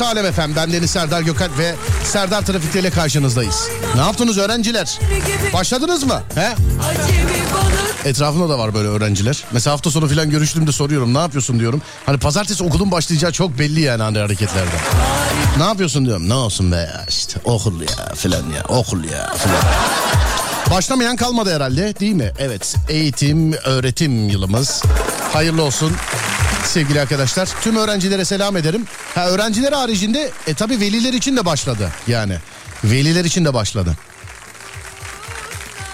[0.00, 0.56] Burası Alem Efem.
[0.56, 1.74] Ben Deniz Serdar Gökalp ve
[2.04, 3.68] Serdar Trafik'te ile karşınızdayız.
[3.94, 4.98] Ne yaptınız öğrenciler?
[5.52, 6.22] Başladınız mı?
[6.34, 6.54] He?
[8.04, 9.44] Etrafımda da var böyle öğrenciler.
[9.52, 11.82] Mesela hafta sonu falan görüştüğümde soruyorum ne yapıyorsun diyorum.
[12.06, 14.76] Hani pazartesi okulun başlayacağı çok belli yani hani hareketlerde.
[15.58, 16.28] Ne yapıyorsun diyorum.
[16.28, 19.62] Ne olsun be ya işte okul ya filan ya okul ya filan.
[20.70, 22.32] Başlamayan kalmadı herhalde değil mi?
[22.38, 24.82] Evet eğitim öğretim yılımız.
[25.32, 25.92] Hayırlı olsun
[26.66, 27.48] sevgili arkadaşlar.
[27.62, 28.84] Tüm öğrencilere selam ederim.
[29.14, 32.36] Ha öğrenciler haricinde e tabi veliler için de başladı yani.
[32.84, 33.96] Veliler için de başladı.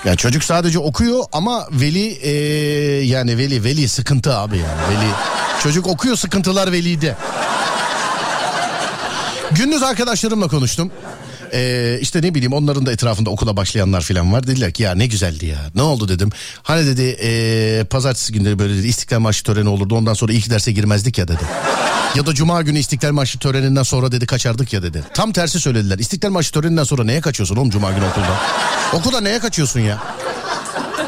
[0.04, 2.30] Ya çocuk sadece okuyor ama veli e,
[3.04, 5.10] yani veli veli sıkıntı abi yani veli.
[5.62, 7.16] Çocuk okuyor sıkıntılar velide.
[9.50, 10.90] Gündüz arkadaşlarımla konuştum.
[11.52, 14.46] Ee, işte ne bileyim onların da etrafında okula başlayanlar falan var.
[14.46, 15.58] Dediler ki ya ne güzeldi ya.
[15.74, 16.30] Ne oldu dedim.
[16.62, 19.94] Hani dedi ee, pazartesi günleri böyle dedi İstiklal Marşı töreni olurdu.
[19.96, 21.42] Ondan sonra ilk derse girmezdik ya dedi.
[22.16, 25.04] Ya da cuma günü İstiklal Marşı töreninden sonra dedi kaçardık ya dedi.
[25.14, 25.98] Tam tersi söylediler.
[25.98, 28.40] İstiklal Marşı töreninden sonra neye kaçıyorsun oğlum cuma günü okulda?
[28.92, 30.02] Okulda neye kaçıyorsun ya?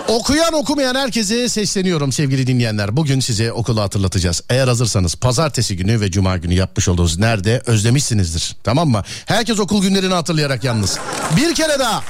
[0.09, 2.97] Okuyan okumayan herkese sesleniyorum sevgili dinleyenler.
[2.97, 4.43] Bugün size okulu hatırlatacağız.
[4.51, 8.57] Eğer hazırsanız pazartesi günü ve cuma günü yapmış olduğunuz nerede özlemişsinizdir.
[8.65, 9.03] Tamam mı?
[9.27, 10.99] Herkes okul günlerini hatırlayarak yalnız.
[11.37, 12.03] Bir kere daha.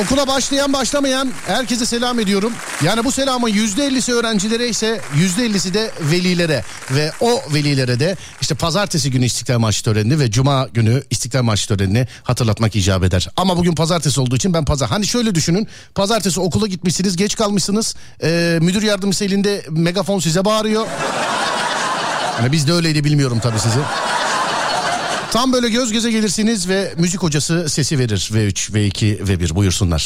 [0.00, 2.52] Okula başlayan başlamayan herkese selam ediyorum.
[2.84, 6.64] Yani bu selamın yüzde ellisi öğrencilere ise yüzde ellisi de velilere.
[6.90, 11.68] Ve o velilere de işte pazartesi günü İstiklal Marşı törenini ve cuma günü İstiklal Marşı
[11.68, 13.28] törenini hatırlatmak icap eder.
[13.36, 14.88] Ama bugün pazartesi olduğu için ben pazar...
[14.88, 17.94] Hani şöyle düşünün pazartesi okula gitmişsiniz geç kalmışsınız.
[18.22, 20.86] Ee, müdür yardımcısı elinde megafon size bağırıyor.
[22.40, 23.78] Hani biz de öyleydi bilmiyorum tabii sizi.
[25.32, 28.30] Tam böyle göz göze gelirsiniz ve müzik hocası sesi verir.
[28.34, 30.02] V3, V2, V1 buyursunlar.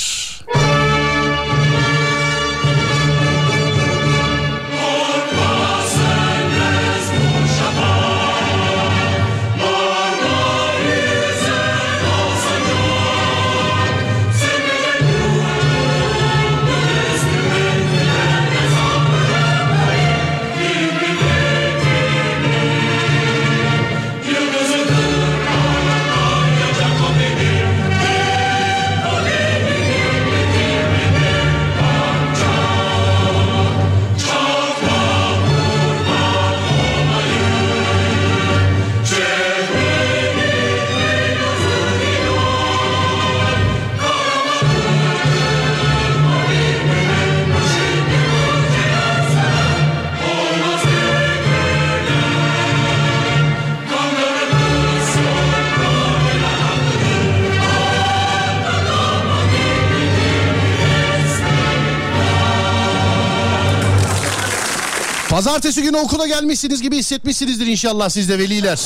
[65.37, 68.81] Pazartesi günü okula gelmişsiniz gibi hissetmişsinizdir inşallah siz de veliler.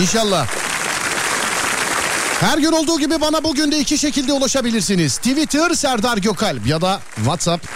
[0.00, 0.46] İnşallah.
[2.40, 5.16] Her gün olduğu gibi bana bugün de iki şekilde ulaşabilirsiniz.
[5.16, 7.66] Twitter Serdar Gökalp ya da WhatsApp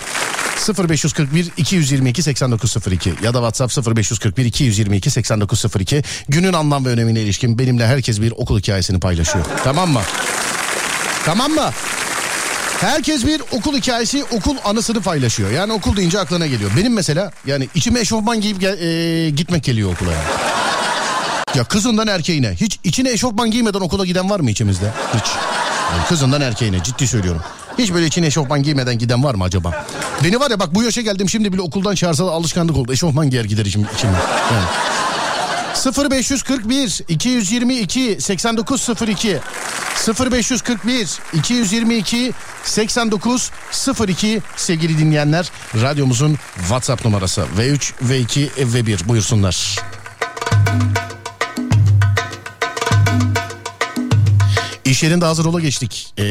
[0.91, 7.87] 0541 222 8902 ya da WhatsApp 0541 222 8902 günün anlam ve önemine ilişkin benimle
[7.87, 9.45] herkes bir okul hikayesini paylaşıyor.
[9.65, 10.03] Tamam mı?
[11.25, 11.71] Tamam mı?
[12.81, 15.51] Herkes bir okul hikayesi, okul anısını paylaşıyor.
[15.51, 16.71] Yani okul deyince aklına geliyor.
[16.77, 20.25] Benim mesela yani içime eşofman giyip gel, e, gitmek geliyor okula yani.
[21.55, 24.91] Ya kızından erkeğine hiç içine eşofman giymeden okula giden var mı içimizde?
[25.15, 25.25] Hiç.
[25.93, 27.43] Yani kızından erkeğine ciddi söylüyorum.
[27.79, 29.87] Hiç böyle içine eşofman giymeden giden var mı acaba?
[30.25, 32.93] Beni var ya bak bu yaşa geldim şimdi bile okuldan çağırsa da alışkanlık oldu.
[32.93, 34.15] Eşofman giyer gider içim, içimden.
[34.53, 34.67] Yani.
[35.85, 39.39] 0541 222 8902
[40.31, 42.33] 0541 222
[42.65, 45.51] 8902 sevgili dinleyenler
[45.83, 49.77] radyomuzun WhatsApp numarası V3 V2 V1 buyursunlar.
[54.85, 56.13] İş yerinde hazır ola geçtik.
[56.19, 56.25] Ee,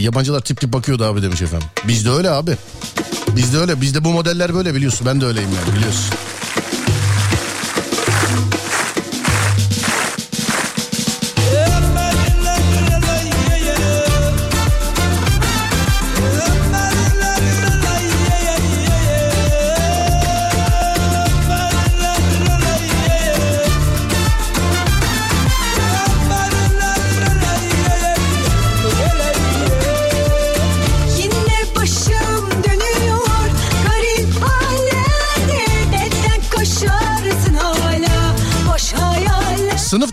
[0.00, 1.68] yabancılar tip tip bakıyordu abi demiş efendim.
[1.88, 2.56] Bizde öyle abi.
[3.36, 3.80] Bizde öyle.
[3.80, 5.06] Bizde bu modeller böyle biliyorsun.
[5.06, 6.04] Ben de öyleyim yani biliyorsun.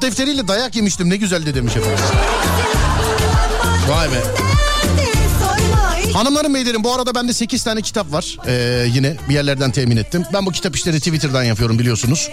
[0.09, 1.99] Defteriyle dayak yemiştim ne güzeldi demiş efendim.
[3.89, 4.23] Vay be.
[6.13, 8.37] Hanımlarım beylerim bu arada bende 8 tane kitap var.
[8.47, 10.23] Ee, yine bir yerlerden temin ettim.
[10.33, 12.29] Ben bu kitap işleri Twitter'dan yapıyorum biliyorsunuz.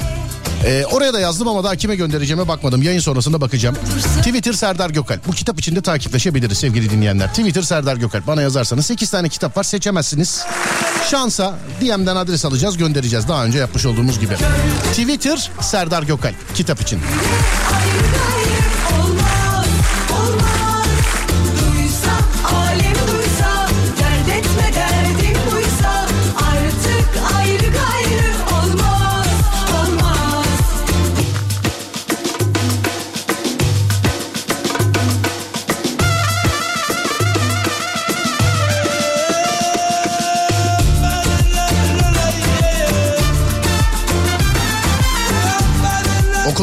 [0.67, 2.83] Ee, oraya da yazdım ama daha kime göndereceğime bakmadım.
[2.83, 3.77] Yayın sonrasında bakacağım.
[4.19, 5.27] Twitter Serdar Gökalp.
[5.27, 7.29] Bu kitap içinde takipleşebiliriz sevgili dinleyenler.
[7.29, 8.27] Twitter Serdar Gökalp.
[8.27, 10.45] Bana yazarsanız 8 tane kitap var seçemezsiniz.
[11.11, 13.29] Şansa DM'den adres alacağız göndereceğiz.
[13.29, 14.35] Daha önce yapmış olduğumuz gibi.
[14.91, 16.55] Twitter Serdar Gökalp.
[16.55, 17.01] Kitap için.
[17.75, 18.46] ayrı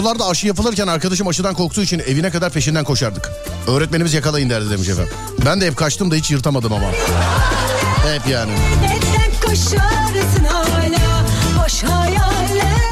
[0.03, 3.31] Okullarda aşı yapılırken arkadaşım aşıdan korktuğu için evine kadar peşinden koşardık.
[3.67, 5.13] Öğretmenimiz yakalayın derdi demiş efendim.
[5.45, 6.85] Ben de hep kaçtım da hiç yırtamadım ama.
[8.13, 8.51] Hep yani.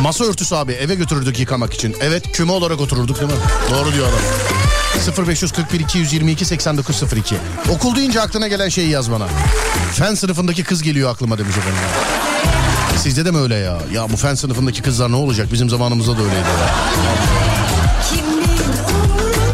[0.01, 1.95] Masa örtüsü abi eve götürürdük yıkamak için.
[2.01, 3.37] Evet küme olarak otururduk değil mi?
[3.71, 5.25] Doğru diyor adam.
[5.27, 7.35] 0541 222 8902.
[7.69, 9.27] Okul deyince aklına gelen şeyi yaz bana.
[9.93, 12.30] Fen sınıfındaki kız geliyor aklıma demiş efendim.
[13.01, 13.77] Sizde de mi öyle ya?
[13.93, 15.47] Ya bu fen sınıfındaki kızlar ne olacak?
[15.53, 16.75] Bizim zamanımızda da öyleydi ya.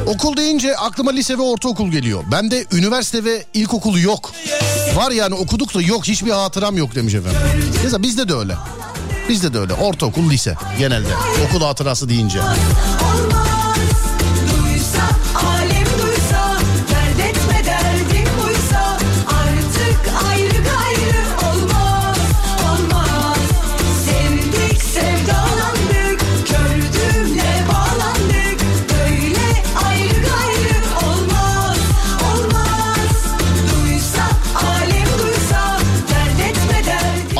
[0.06, 2.24] Okul deyince aklıma lise ve ortaokul geliyor.
[2.32, 4.32] Bende üniversite ve ilkokul yok.
[4.96, 7.39] Var yani okuduk da yok hiçbir hatıram yok demiş efendim.
[7.84, 8.56] Mesela bizde de öyle.
[9.30, 9.74] Bizde de öyle.
[9.74, 11.10] Ortaokul, lise genelde.
[11.48, 12.39] Okul hatırası deyince.
[12.42, 13.47] olmaz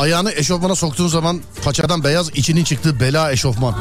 [0.08, 3.74] Ayağını eşofmana soktuğun zaman paçadan beyaz içinin çıktığı bela eşofman.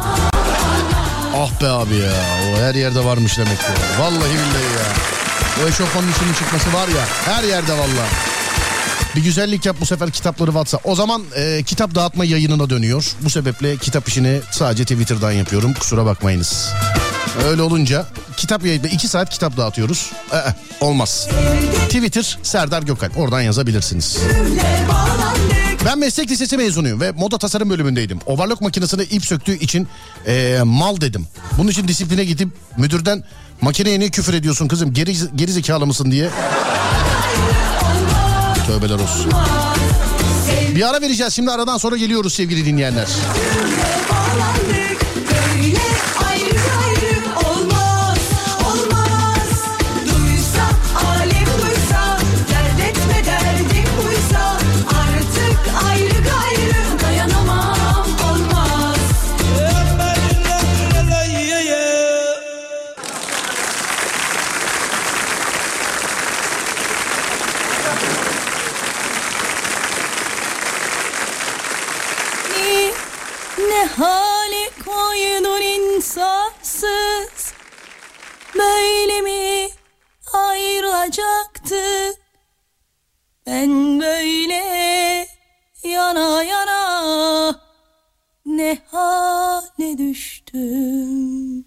[1.36, 2.12] Ah be abi ya.
[2.54, 3.66] O her yerde varmış demek ki.
[4.00, 5.64] Vallahi billahi ya.
[5.64, 8.10] O eşofmanın içinin çıkması var ya her yerde vallahi.
[9.16, 10.86] Bir güzellik yap bu sefer kitapları WhatsApp.
[10.86, 13.16] O zaman e, kitap dağıtma yayınına dönüyor.
[13.22, 15.74] Bu sebeple kitap işini sadece Twitter'dan yapıyorum.
[15.74, 16.70] Kusura bakmayınız.
[17.46, 18.06] Öyle olunca
[18.38, 20.12] kitap yayında iki saat kitap dağıtıyoruz.
[20.34, 20.38] Ee,
[20.82, 21.28] olmaz.
[21.86, 23.18] Twitter Serdar Gökalp.
[23.18, 24.18] Oradan yazabilirsiniz.
[25.86, 28.20] Ben meslek lisesi mezunuyum ve moda tasarım bölümündeydim.
[28.26, 29.88] Overlock makinesine ip söktüğü için
[30.28, 31.28] eee, mal dedim.
[31.58, 33.24] Bunun için disipline gidip müdürden
[33.62, 36.30] makineye niye küfür ediyorsun kızım geri, geri zekalı mısın diye.
[38.68, 39.32] Tövbeler olsun.
[40.76, 43.08] Bir ara vereceğiz şimdi aradan sonra geliyoruz sevgili dinleyenler.
[81.08, 82.22] Ayrılacaktık
[83.46, 85.28] Ben böyle
[85.84, 87.62] yana yana
[88.46, 91.67] Ne hale düştüm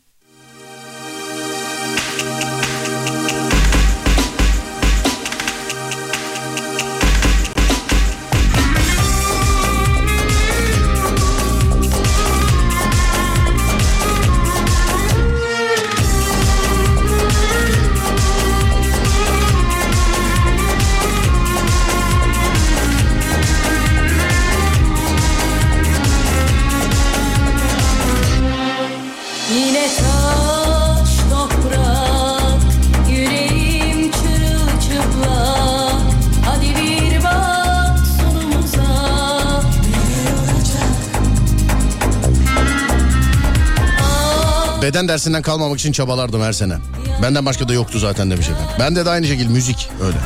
[44.91, 46.75] Beden dersinden kalmamak için çabalardım her sene.
[47.23, 48.71] Benden başka da yoktu zaten demiş efendim.
[48.79, 50.17] Bende de aynı şekilde müzik öyle.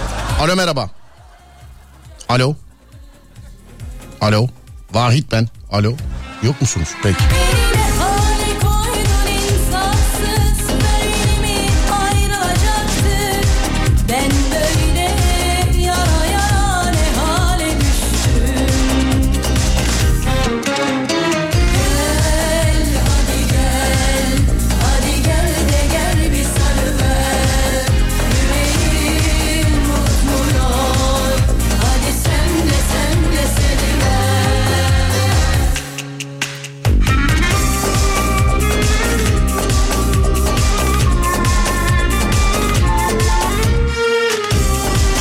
[0.40, 0.90] Alo merhaba.
[2.28, 2.54] Alo.
[4.20, 4.48] Alo.
[4.92, 5.48] Vahit ben.
[5.72, 5.92] Alo.
[6.42, 6.88] Yok musunuz?
[7.02, 7.24] Peki.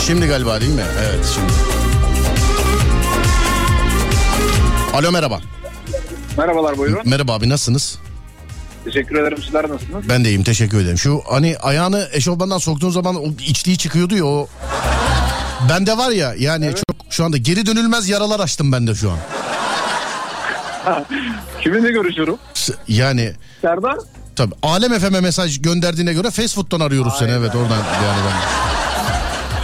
[0.08, 0.84] Şimdi galiba değil mi?
[1.00, 1.54] Evet şimdi.
[4.94, 5.40] Alo merhaba.
[6.38, 7.02] Merhabalar buyurun.
[7.06, 8.00] Merhaba abi nasılsınız?
[8.86, 9.38] Teşekkür ederim.
[9.44, 10.10] Sizler nasılsınız?
[10.10, 10.98] Ben de iyiyim teşekkür ederim.
[10.98, 14.48] Şu hani ayağını eşofmandan soktuğun zaman o içliği çıkıyordu ya o.
[15.70, 19.18] Bende var ya yani çok şu anda geri dönülmez yaralar açtım ben de şu an.
[21.62, 22.38] Kiminle görüşüyorum?
[22.88, 23.96] Yani Serdar.
[24.36, 28.63] tabii Alem FM'e mesaj gönderdiğine göre fast food'dan arıyoruz seni evet oradan yani ben.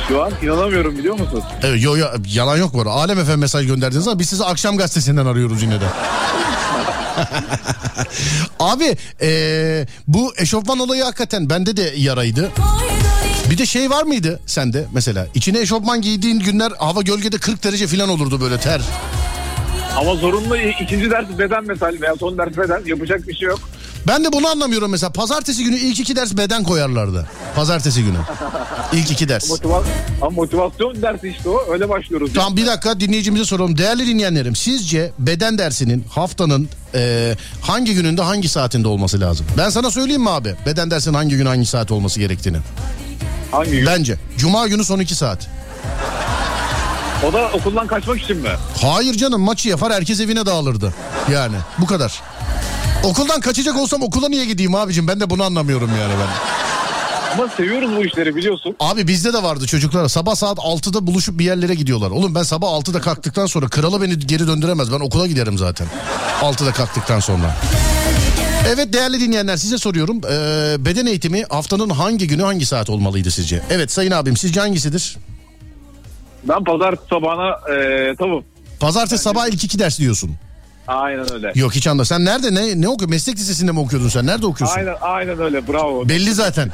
[0.10, 1.44] Şu an inanamıyorum biliyor musun?
[1.63, 2.92] Evet yo, yo, yalan yok bu arada.
[2.92, 5.86] Alem FM mesaj gönderdiğiniz zaman biz sizi akşam gazetesinden arıyoruz yine de.
[8.60, 12.51] Abi ee, bu eşofman olayı hakikaten bende de yaraydı.
[13.51, 15.28] Bir de şey var mıydı sende mesela?
[15.36, 18.82] İçine eşofman giydiğin günler hava gölgede 40 derece falan olurdu böyle ter.
[19.98, 23.60] Ama zorunlu ikinci ders beden mesela veya son ders beden yapacak bir şey yok.
[24.08, 25.10] Ben de bunu anlamıyorum mesela.
[25.12, 27.27] Pazartesi günü ilk iki ders beden koyarlardı.
[27.56, 28.18] Pazartesi günü.
[28.94, 29.50] İlk iki ders.
[29.50, 29.84] Motiva
[30.22, 31.72] ama motivasyon dersi işte o.
[31.74, 32.32] Öyle başlıyoruz.
[32.34, 33.77] Tamam bir dakika dinleyicimize soralım.
[33.77, 39.46] Değerli dinleyenlerim sizce beden dersinin haftanın e, hangi gününde hangi saatinde olması lazım?
[39.58, 40.56] Ben sana söyleyeyim mi abi?
[40.65, 42.58] Beden dersinin hangi gün hangi saat olması gerektiğini.
[43.51, 43.86] Hangi gün?
[43.86, 44.18] Bence.
[44.38, 45.48] Cuma günü son iki saat.
[47.29, 48.50] O da okuldan kaçmak için mi?
[48.82, 50.94] Hayır canım maçı yapar herkes evine dağılırdı.
[51.32, 52.22] Yani bu kadar.
[53.03, 55.08] Okuldan kaçacak olsam okula niye gideyim abicim?
[55.08, 56.27] Ben de bunu anlamıyorum yani ben.
[57.34, 58.75] Ama seviyoruz bu işleri biliyorsun.
[58.79, 60.08] Abi bizde de vardı çocuklar.
[60.08, 62.12] Sabah saat 6'da buluşup bir yerlere gidiyorlar.
[62.12, 64.91] Oğlum ben sabah 6'da kalktıktan sonra kralı beni geri döndüremez.
[64.91, 65.88] Ben okula giderim zaten.
[66.41, 67.56] 6'da kalktıktan sonra.
[68.68, 70.22] Evet değerli dinleyenler size soruyorum.
[70.32, 73.62] Ee, beden eğitimi haftanın hangi günü hangi saat olmalıydı sizce?
[73.70, 75.18] Evet sayın abim sizce hangisidir?
[76.44, 78.44] Ben pazar sabahına e, tamam.
[78.79, 80.32] Pazartesi sabah ilk iki ders diyorsun.
[80.89, 81.51] Aynen öyle.
[81.55, 82.05] Yok hiç anda.
[82.05, 83.10] Sen nerede ne ne okuyorsun?
[83.10, 84.25] Meslek lisesinde mi okuyordun sen?
[84.25, 84.77] Nerede okuyorsun?
[84.77, 86.10] Aynen aynen öyle bravo.
[86.10, 86.72] Belli zaten.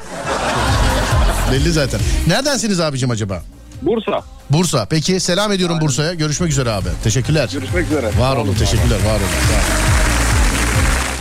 [1.51, 2.00] Belli zaten.
[2.27, 3.41] Neredensiniz abicim acaba?
[3.81, 4.24] Bursa.
[4.50, 4.86] Bursa.
[4.89, 6.13] Peki selam ediyorum Bursa'ya.
[6.13, 6.89] Görüşmek üzere abi.
[7.03, 7.50] Teşekkürler.
[7.53, 8.12] Görüşmek üzere.
[8.19, 8.60] Var olun abi.
[8.60, 9.19] teşekkürler var olun.
[9.48, 9.86] Sağ olun.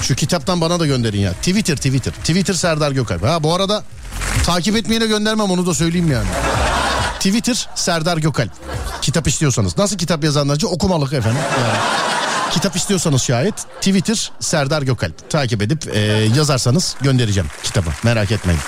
[0.02, 1.32] Şu kitaptan bana da gönderin ya.
[1.32, 2.12] Twitter Twitter.
[2.12, 3.22] Twitter Serdar Gökalp.
[3.24, 3.82] Ha bu arada
[4.46, 6.26] takip etmeyene göndermem onu da söyleyeyim yani.
[7.18, 8.50] Twitter Serdar Gökalp.
[9.02, 9.78] Kitap istiyorsanız.
[9.78, 11.40] Nasıl kitap yazanlarca okumalık efendim.
[11.60, 11.78] Yani.
[12.50, 15.30] Kitap istiyorsanız şayet Twitter Serdar Gökalp.
[15.30, 16.00] Takip edip e,
[16.36, 17.90] yazarsanız göndereceğim kitabı.
[18.02, 18.60] Merak etmeyin.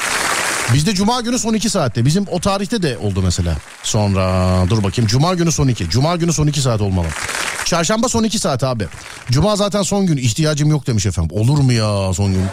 [0.74, 2.04] Bizde cuma günü son 2 saatte.
[2.04, 3.56] Bizim o tarihte de oldu mesela.
[3.82, 5.08] Sonra dur bakayım.
[5.08, 5.90] Cuma günü son 2.
[5.90, 7.06] Cuma günü son 2 saat olmalı.
[7.64, 8.86] Çarşamba son 2 saat abi.
[9.30, 10.16] Cuma zaten son gün.
[10.16, 11.36] ihtiyacım yok demiş efendim.
[11.38, 12.46] Olur mu ya son gün?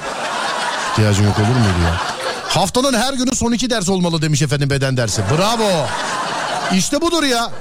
[0.91, 2.01] İhtiyacım yok olur muydu ya?
[2.47, 5.21] Haftanın her günü son 2 ders olmalı demiş efendim beden dersi.
[5.37, 5.87] Bravo.
[6.73, 7.51] İşte budur ya.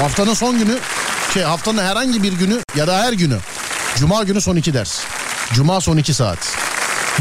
[0.00, 0.78] Haftanın son günü
[1.36, 3.38] şey haftanın herhangi bir günü ya da her günü.
[3.96, 5.00] Cuma günü son 2 ders.
[5.54, 6.38] Cuma son 2 saat.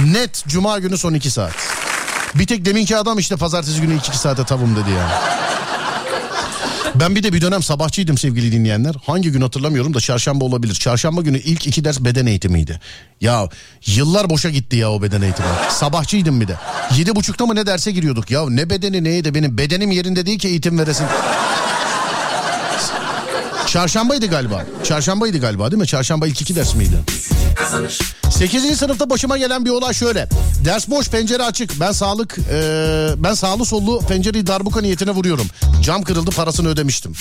[0.06, 1.54] Net cuma günü son 2 saat.
[2.36, 5.21] Bir tek deminki adam işte pazartesi günü 2 saate tavım dedi ya.
[6.95, 8.95] Ben bir de bir dönem sabahçıydım sevgili dinleyenler.
[9.06, 10.73] Hangi gün hatırlamıyorum da çarşamba olabilir.
[10.73, 12.80] Çarşamba günü ilk iki ders beden eğitimiydi.
[13.21, 13.49] Ya
[13.86, 15.47] yıllar boşa gitti ya o beden eğitimi.
[15.69, 16.56] Sabahçıydım bir de.
[16.97, 18.32] Yedi buçukta mı ne derse giriyorduk.
[18.32, 21.06] Ya ne bedeni neydi benim bedenim yerinde değil ki eğitim veresin.
[23.75, 24.65] Çarşambaydı galiba.
[24.83, 25.88] Çarşambaydı galiba değil mi?
[25.88, 26.97] Çarşamba ilk iki ders miydi?
[28.29, 28.77] 8.
[28.77, 30.29] sınıfta başıma gelen bir olay şöyle.
[30.65, 31.79] Ders boş pencere açık.
[31.79, 35.47] Ben sağlık e, ben sağlı sollu pencereyi darbuka niyetine vuruyorum.
[35.81, 37.13] Cam kırıldı parasını ödemiştim.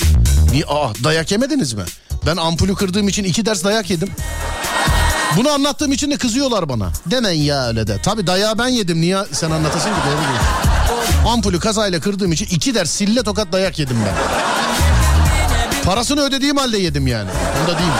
[0.53, 0.65] Niye?
[0.69, 1.83] Aa, dayak yemediniz mi?
[2.27, 4.09] Ben ampulü kırdığım için iki ders dayak yedim.
[5.37, 6.93] Bunu anlattığım için de kızıyorlar bana.
[7.07, 8.03] Demeyin ya öyle de.
[8.03, 9.01] Tabi dayağı ben yedim.
[9.01, 10.41] Niye sen anlatasın ki doğru değil.
[11.29, 14.45] Ampulü kazayla kırdığım için iki ders sille tokat dayak yedim ben.
[15.85, 17.31] Parasını ödediğim halde yedim yani.
[17.61, 17.91] Bunda değil.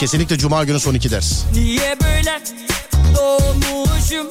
[0.00, 1.42] Kesinlikle cuma günü son iki ders.
[1.54, 2.40] Niye böyle
[3.16, 4.26] doğmuşum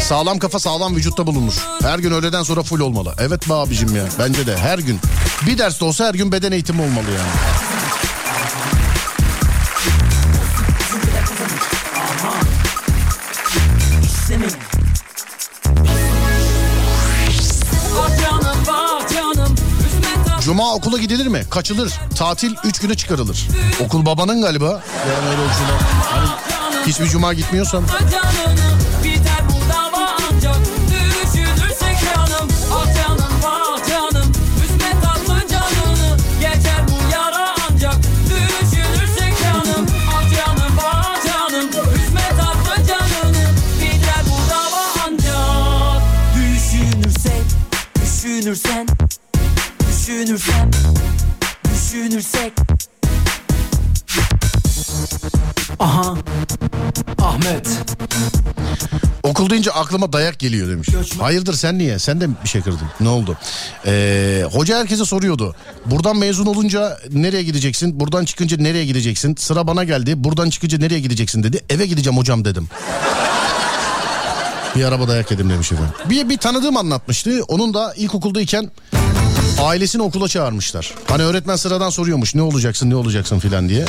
[0.00, 1.52] Sağlam kafa sağlam vücutta bulunur.
[1.82, 3.14] Her gün öğleden sonra full olmalı.
[3.20, 4.04] Evet be abicim ya.
[4.18, 5.00] Bence de her gün.
[5.46, 7.30] Bir ders de olsa her gün beden eğitimi olmalı yani.
[20.58, 21.42] Cuma okula gidilir mi?
[21.50, 21.92] Kaçılır.
[22.16, 23.48] Tatil 3 güne çıkarılır.
[23.84, 24.66] Okul babanın galiba.
[24.66, 25.78] Yani öyle ucuna.
[26.10, 26.28] Hani
[26.86, 27.84] hiçbir cuma gitmiyorsan.
[57.38, 57.68] Ahmet
[59.22, 60.88] Okul deyince aklıma dayak geliyor demiş.
[61.20, 61.98] Hayırdır sen niye?
[61.98, 62.86] Sen de bir şey kırdın.
[63.00, 63.36] Ne oldu?
[63.86, 65.54] Ee, hoca herkese soruyordu.
[65.86, 68.00] Buradan mezun olunca nereye gideceksin?
[68.00, 69.36] Buradan çıkınca nereye gideceksin?
[69.38, 70.24] Sıra bana geldi.
[70.24, 71.60] Buradan çıkınca nereye gideceksin dedi.
[71.70, 72.68] Eve gideceğim hocam dedim.
[74.76, 75.92] Bir araba dayak yedim demiş efendim.
[76.10, 77.42] Bir, bir tanıdığım anlatmıştı.
[77.48, 78.70] Onun da ilkokuldayken
[79.60, 80.94] ailesini okula çağırmışlar.
[81.08, 83.84] Hani öğretmen sıradan soruyormuş ne olacaksın ne olacaksın filan diye.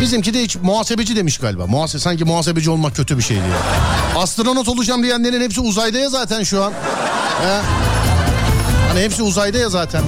[0.00, 1.66] Bizimki de hiç muhasebeci demiş galiba.
[1.66, 3.54] Muhase sanki muhasebeci olmak kötü bir şey diye.
[4.16, 6.72] Astronot olacağım diyenlerin hepsi uzayda ya zaten şu an.
[7.42, 7.60] He?
[8.88, 10.02] Hani hepsi uzayda ya zaten.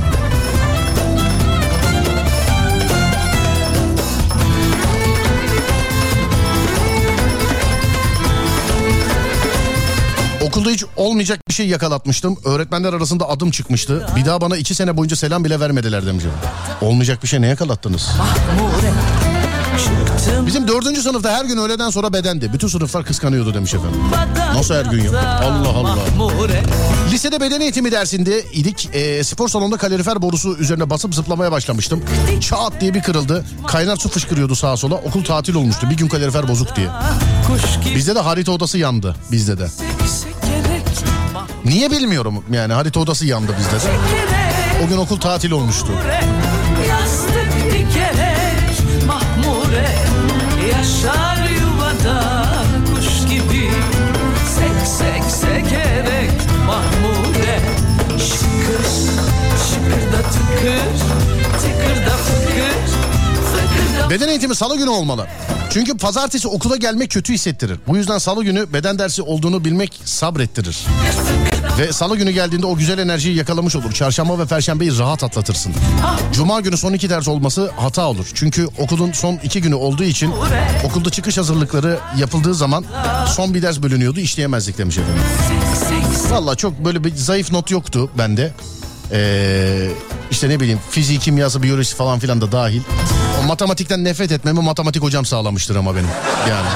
[10.42, 12.36] Okulda hiç olmayacak bir şey yakalatmıştım.
[12.44, 14.06] Öğretmenler arasında adım çıkmıştı.
[14.16, 16.24] Bir daha bana iki sene boyunca selam bile vermediler demiş.
[16.80, 18.08] Olmayacak bir şey ne yakalattınız?
[18.18, 18.92] Mahmure
[20.46, 22.52] Bizim dördüncü sınıfta her gün öğleden sonra bedendi.
[22.52, 24.00] Bütün sınıflar kıskanıyordu demiş efendim.
[24.54, 25.40] Nasıl her gün ya?
[25.40, 25.96] Allah Allah.
[27.12, 28.88] Lisede beden eğitimi dersinde idik.
[28.92, 32.02] Ee, spor salonunda kalorifer borusu üzerine basıp zıplamaya başlamıştım.
[32.40, 33.44] Çat diye bir kırıldı.
[33.66, 34.94] Kaynar su fışkırıyordu sağa sola.
[34.94, 35.90] Okul tatil olmuştu.
[35.90, 36.88] Bir gün kalorifer bozuk diye.
[37.94, 39.16] Bizde de harita odası yandı.
[39.32, 39.66] Bizde de.
[41.64, 43.92] Niye bilmiyorum yani harita odası yandı bizde de.
[44.84, 45.88] O gün okul tatil olmuştu.
[64.10, 65.26] Beden eğitimi salı günü olmalı.
[65.70, 67.78] Çünkü pazartesi okula gelmek kötü hissettirir.
[67.86, 70.86] Bu yüzden salı günü beden dersi olduğunu bilmek sabrettirir.
[71.78, 73.92] Ve salı günü geldiğinde o güzel enerjiyi yakalamış olur.
[73.92, 75.72] Çarşamba ve perşembeyi rahat atlatırsın.
[76.32, 78.30] Cuma günü son iki ders olması hata olur.
[78.34, 80.32] Çünkü okulun son iki günü olduğu için
[80.84, 82.84] okulda çıkış hazırlıkları yapıldığı zaman
[83.26, 85.22] son bir ders bölünüyordu işleyemezdik demiş efendim.
[86.30, 88.52] Valla çok böyle bir zayıf not yoktu bende.
[89.12, 89.90] Ee,
[90.30, 92.80] işte ne bileyim fiziği, kimyası, biyolojisi falan filan da dahil.
[93.44, 96.08] O matematikten nefret etmemi matematik hocam sağlamıştır ama benim.
[96.50, 96.68] Yani.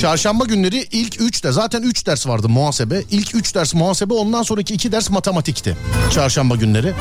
[0.00, 3.02] Çarşamba günleri ilk 3 de zaten 3 ders vardı muhasebe.
[3.10, 5.76] İlk 3 ders muhasebe ondan sonraki 2 ders matematikti.
[6.14, 6.92] Çarşamba günleri.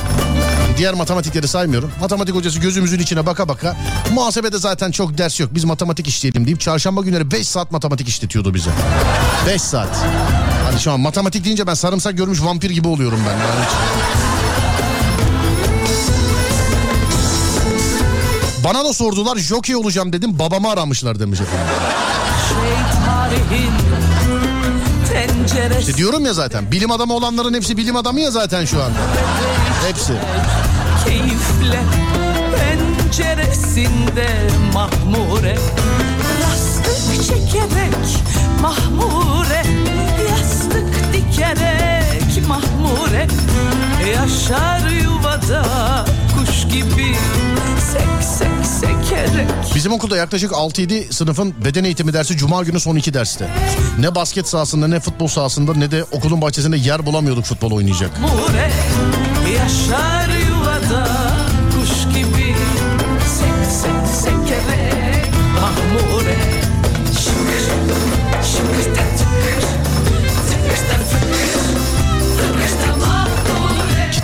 [0.78, 1.92] Diğer matematikleri saymıyorum.
[2.02, 3.78] Matematik hocası gözümüzün içine baka baka.
[4.14, 5.50] Muhasebede zaten çok ders yok.
[5.56, 8.70] Biz matematik işleyelim deyip çarşamba günleri 5 saat matematik işletiyordu bize.
[9.48, 9.90] 5 saat.
[10.80, 13.32] Şu an matematik deyince ben sarımsak görmüş vampir gibi oluyorum ben.
[13.32, 13.78] Yani hiç-
[18.64, 21.68] Bana da sordular jockey olacağım dedim babamı aramışlar demiş efendim.
[25.72, 28.92] şey İşte diyorum ya zaten bilim adamı olanların hepsi bilim adamı ya zaten şu an.
[29.88, 30.14] Hepsi.
[31.06, 31.80] keyifle
[32.58, 34.28] penceresinde
[34.74, 35.58] mahmure
[36.42, 37.96] Yastık çekerek
[38.62, 39.17] mahmure
[41.38, 43.28] Dikerek mahmure
[44.16, 45.66] Yaşar yuvada
[46.38, 47.16] kuş gibi
[47.92, 53.14] Sek sek sekerek Bizim okulda yaklaşık 6-7 sınıfın beden eğitimi dersi cuma günü son iki
[53.14, 53.50] derste.
[54.00, 58.22] Ne basket sahasında ne futbol sahasında ne de okulun bahçesinde yer bulamıyorduk futbol oynayacak.
[58.22, 58.72] Mahmure
[59.54, 61.08] Yaşar yuvada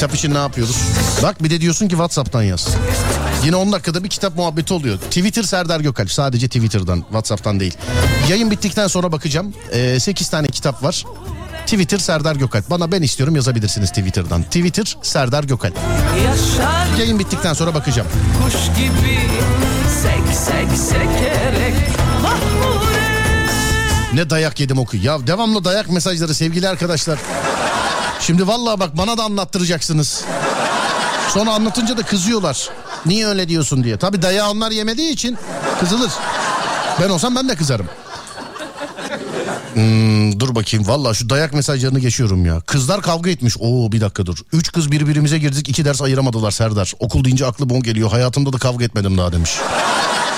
[0.04, 0.76] Kitap için ne yapıyoruz?
[1.24, 2.68] Bak bir de diyorsun ki Whatsapp'tan yaz.
[3.46, 4.98] Yine 10 dakikada bir kitap muhabbeti oluyor.
[4.98, 6.12] Twitter Serdar Gökalp.
[6.12, 7.78] Sadece Twitter'dan, Whatsapp'tan değil.
[8.30, 9.54] Yayın bittikten sonra bakacağım.
[9.72, 11.04] Ee, 8 tane kitap var.
[11.66, 12.70] Twitter Serdar Gökalp.
[12.70, 14.44] Bana ben istiyorum yazabilirsiniz Twitter'dan.
[14.44, 15.78] Twitter Serdar Gökalp.
[16.26, 18.08] Yaşar Yayın bittikten sonra bakacağım.
[18.44, 19.20] kuş gibi
[20.02, 21.76] Sek sek sekerek
[22.22, 23.04] Mahmure
[24.13, 24.98] Ne dayak yedim oku.
[24.98, 27.20] Ya devamlı dayak mesajları sevgili arkadaşlar.
[28.25, 30.23] Şimdi vallahi bak bana da anlattıracaksınız.
[31.29, 32.69] Sonra anlatınca da kızıyorlar.
[33.05, 33.97] Niye öyle diyorsun diye.
[33.97, 35.38] Tabii dayağı onlar yemediği için
[35.79, 36.12] kızılır.
[37.01, 37.86] Ben olsam ben de kızarım.
[39.73, 42.59] Hmm, dur bakayım valla şu dayak mesajlarını geçiyorum ya.
[42.59, 43.57] Kızlar kavga etmiş.
[43.59, 44.38] Oo bir dakika dur.
[44.53, 46.93] Üç kız birbirimize girdik iki ders ayıramadılar Serdar.
[46.99, 48.12] Okul deyince aklı bon geliyor.
[48.12, 49.51] Hayatımda da kavga etmedim daha demiş.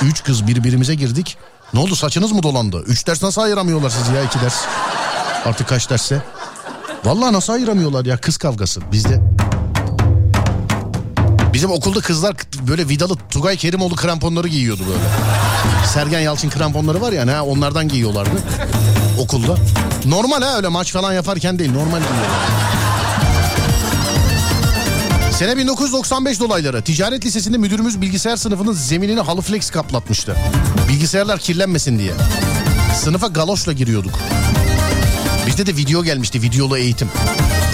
[0.01, 1.37] Üç kız birbirimize girdik.
[1.73, 2.83] Ne oldu saçınız mı dolandı?
[2.87, 4.55] Üç ders nasıl ayıramıyorlar siz ya iki ders?
[5.45, 6.21] Artık kaç dersse?
[7.05, 9.21] Vallahi nasıl ayıramıyorlar ya kız kavgası bizde.
[11.53, 12.35] Bizim okulda kızlar
[12.67, 15.03] böyle vidalı Tugay Kerimoğlu kramponları giyiyordu böyle.
[15.87, 18.29] Sergen Yalçın kramponları var ya ha, onlardan giyiyorlardı
[19.19, 19.55] okulda.
[20.05, 22.39] Normal ha öyle maç falan yaparken değil normal giyiyorlar.
[25.31, 26.81] Sene 1995 dolayları.
[26.81, 30.35] Ticaret Lisesi'nde müdürümüz bilgisayar sınıfının zeminini halı flex kaplatmıştı.
[30.89, 32.13] Bilgisayarlar kirlenmesin diye.
[32.95, 34.19] Sınıfa galoşla giriyorduk.
[35.47, 37.09] Bizde de video gelmişti videolu eğitim.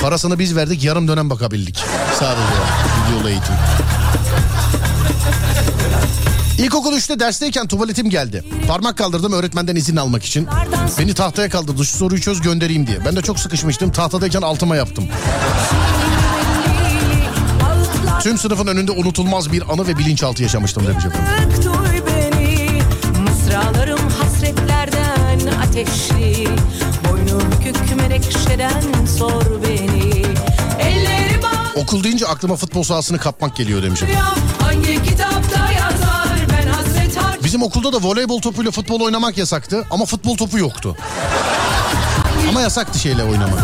[0.02, 1.84] Parasını biz verdik yarım dönem bakabildik.
[2.20, 2.54] Sadece
[3.08, 3.56] videolu eğitim.
[6.58, 8.44] İlkokul 3'te dersteyken tuvaletim geldi.
[8.68, 10.48] Parmak kaldırdım öğretmenden izin almak için.
[11.00, 13.06] Beni tahtaya kaldırdı şu soruyu çöz göndereyim diye.
[13.06, 15.08] Ben de çok sıkışmıştım tahtadayken altıma yaptım.
[18.22, 21.34] Tüm sınıfın önünde unutulmaz bir anı ve bilinçaltı yaşamıştım demiş efendim.
[23.24, 26.48] Mısralarım hasretlerden ateşli
[31.76, 34.02] Okul deyince aklıma futbol sahasını kapmak geliyor demiş.
[34.02, 39.86] Rüyam hangi kitapta yazar ben hasret harcıyorum Bizim okulda da voleybol topuyla futbol oynamak yasaktı
[39.92, 40.98] ama futbol topu yoktu.
[42.50, 43.60] Ama yasaktı şeyle oynamak.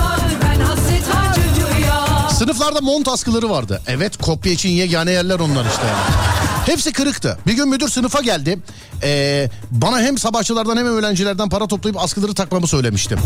[2.38, 3.82] Sınıflarda mont askıları vardı.
[3.88, 5.88] Evet kopya için yegane yerler onlar işte.
[5.88, 6.37] yani.
[6.68, 7.38] Hepsi kırıktı.
[7.48, 8.60] Bir gün müdür sınıfa geldi.
[9.04, 13.20] Ee, bana hem sabahçılardan hem öğrencilerden para toplayıp askıları takmamı söylemiştim.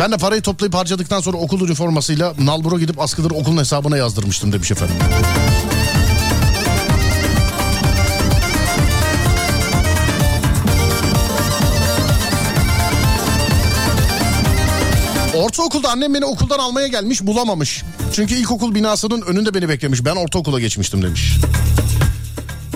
[0.00, 4.70] Ben de parayı toplayıp harcadıktan sonra okul üniformasıyla nalbura gidip askıları okulun hesabına yazdırmıştım demiş
[4.70, 4.96] efendim.
[15.34, 17.84] Ortaokulda annem beni okuldan almaya gelmiş bulamamış.
[18.12, 20.04] Çünkü ilkokul binasının önünde beni beklemiş.
[20.04, 21.38] Ben ortaokula geçmiştim demiş.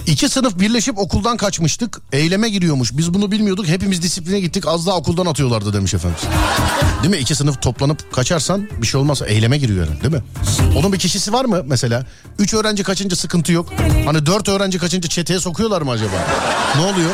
[0.06, 2.00] İki sınıf birleşip okuldan kaçmıştık.
[2.12, 2.96] Eyleme giriyormuş.
[2.96, 3.68] Biz bunu bilmiyorduk.
[3.68, 4.64] Hepimiz disipline gittik.
[4.66, 6.18] Az daha okuldan atıyorlardı demiş efendim.
[7.02, 7.20] Değil mi?
[7.20, 9.22] İki sınıf toplanıp kaçarsan bir şey olmaz.
[9.26, 10.22] Eyleme giriyor yani değil mi?
[10.78, 12.06] Onun bir kişisi var mı mesela?
[12.38, 13.72] Üç öğrenci kaçınca sıkıntı yok.
[14.04, 16.26] Hani dört öğrenci kaçınca çeteye sokuyorlar mı acaba?
[16.76, 17.10] Ne oluyor?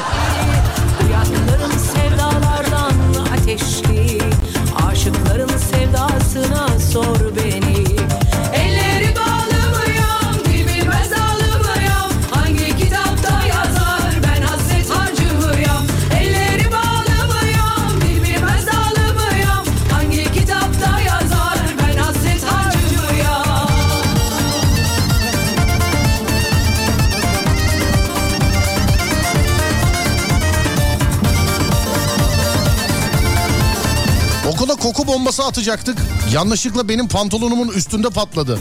[34.86, 35.98] Koku bombası atacaktık.
[36.32, 38.58] Yanlışlıkla benim pantolonumun üstünde patladı.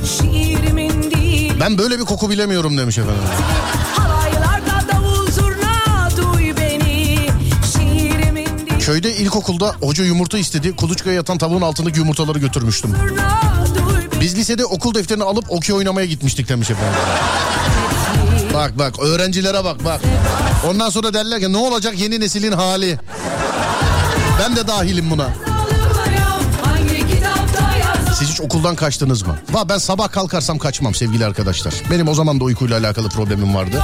[1.59, 3.23] Ben böyle bir koku bilemiyorum demiş efendim.
[8.79, 10.75] Köyde ilkokulda hoca yumurta istedi.
[10.75, 12.95] Kuluçkaya yatan tavuğun altındaki yumurtaları götürmüştüm.
[14.21, 16.99] Biz lisede okul defterini alıp okey oynamaya gitmiştik demiş efendim.
[18.53, 20.01] Bak bak öğrencilere bak bak.
[20.69, 22.99] Ondan sonra derler ki ne olacak yeni neslin hali.
[24.39, 25.44] Ben de dahilim buna.
[28.19, 29.37] Siz hiç okuldan kaçtınız mı?
[29.51, 31.73] Va ben sabah kalkarsam kaçmam sevgili arkadaşlar.
[31.91, 33.83] Benim o zaman da uykuyla alakalı problemim vardı.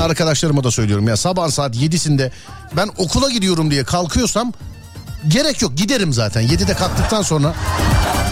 [0.00, 2.30] Arkadaşlarıma da söylüyorum ya sabah saat 7'sinde
[2.76, 4.52] ben okula gidiyorum diye kalkıyorsam
[5.28, 6.42] gerek yok giderim zaten.
[6.42, 7.54] 7'de kalktıktan sonra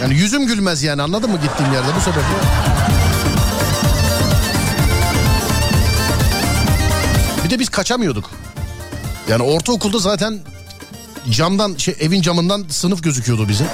[0.03, 2.23] yani yüzüm gülmez yani anladın mı gittiğim yerde bu sebeple.
[7.45, 8.31] Bir de biz kaçamıyorduk.
[9.29, 10.41] Yani ortaokulda zaten
[11.31, 13.67] camdan şey evin camından sınıf gözüküyordu bizim.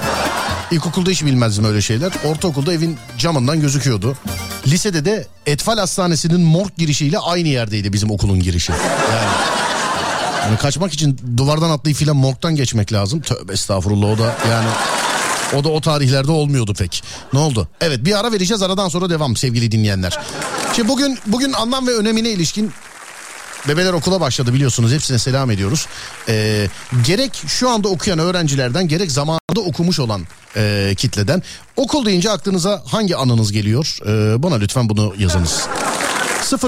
[0.70, 2.12] İlkokulda hiç bilmezdim öyle şeyler.
[2.24, 4.16] Ortaokulda evin camından gözüküyordu.
[4.66, 8.72] Lisede de Etfal Hastanesi'nin morg girişiyle aynı yerdeydi bizim okulun girişi.
[8.72, 9.30] Yani,
[10.46, 13.20] yani kaçmak için duvardan atlayıp filan morgdan geçmek lazım.
[13.20, 14.68] Tövbe estağfurullah o da yani
[15.56, 17.02] o da o tarihlerde olmuyordu pek.
[17.32, 17.68] Ne oldu?
[17.80, 20.18] Evet bir ara vereceğiz aradan sonra devam sevgili dinleyenler.
[20.72, 22.72] Şimdi bugün bugün anlam ve önemine ilişkin
[23.68, 25.86] Bebeler okula başladı biliyorsunuz hepsine selam ediyoruz.
[26.28, 26.68] Ee,
[27.06, 30.22] gerek şu anda okuyan öğrencilerden gerek zamanında okumuş olan
[30.56, 31.42] e, kitleden
[31.76, 33.98] okul deyince aklınıza hangi anınız geliyor?
[34.06, 35.68] Ee, bana lütfen bunu yazınız.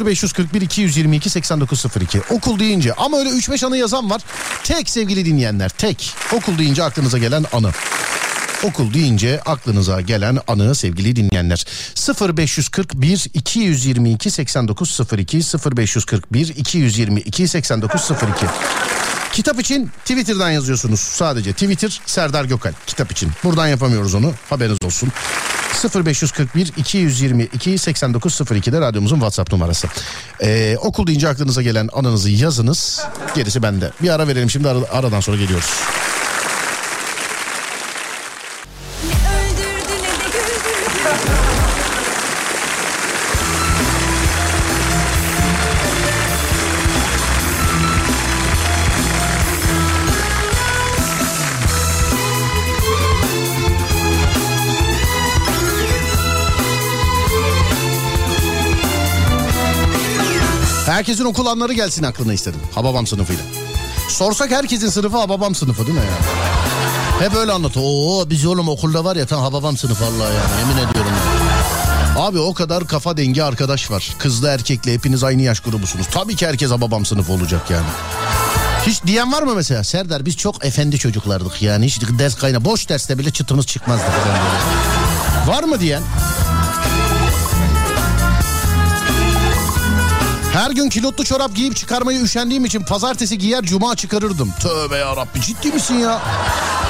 [0.07, 4.23] 0541 222 8902 okul deyince ama öyle 3-5 anı yazan var.
[4.65, 7.71] Tek sevgili dinleyenler tek okul deyince aklınıza gelen anı.
[8.65, 11.65] Okul deyince aklınıza gelen anı sevgili dinleyenler.
[12.39, 15.37] 0541 222 8902
[15.77, 18.47] 0541 222 8902
[19.33, 21.53] Kitap için Twitter'dan yazıyorsunuz sadece.
[21.53, 23.31] Twitter Serdar Gökal kitap için.
[23.45, 25.13] Buradan yapamıyoruz onu haberiniz olsun.
[26.05, 29.89] 0541 222 8902'de radyomuzun WhatsApp numarası.
[30.43, 33.01] Ee, okul deyince aklınıza gelen anınızı yazınız.
[33.35, 33.91] Gerisi bende.
[34.03, 35.71] Bir ara verelim şimdi ara- aradan sonra geliyoruz.
[60.89, 62.61] Herkesin okul anları gelsin aklına istedim.
[62.75, 63.43] Hababam sınıfıyla.
[64.09, 67.27] Sorsak herkesin sınıfı Hababam sınıfı değil mi ya?
[67.27, 67.87] Hep öyle anlatıyor.
[67.89, 71.13] Oo biz oğlum okulda var ya tam Hababam sınıfı Allah yani yemin ediyorum.
[72.19, 74.15] Abi o kadar kafa dengi arkadaş var.
[74.19, 76.07] Kızlı erkekli hepiniz aynı yaş grubusunuz.
[76.11, 77.87] Tabii ki herkes Hababam sınıfı olacak yani.
[78.87, 79.85] Hiç diyen var mı mesela?
[79.85, 81.87] Serdar biz çok efendi çocuklardık yani.
[81.87, 84.05] Hiç ders kayna boş derste bile çıtımız çıkmazdı.
[85.47, 86.03] Var mı diyen?
[90.59, 94.53] Her gün kilotlu çorap giyip çıkarmayı üşendiğim için pazartesi giyer cuma çıkarırdım.
[94.61, 96.23] Tövbe ya Rabbi ciddi misin ya?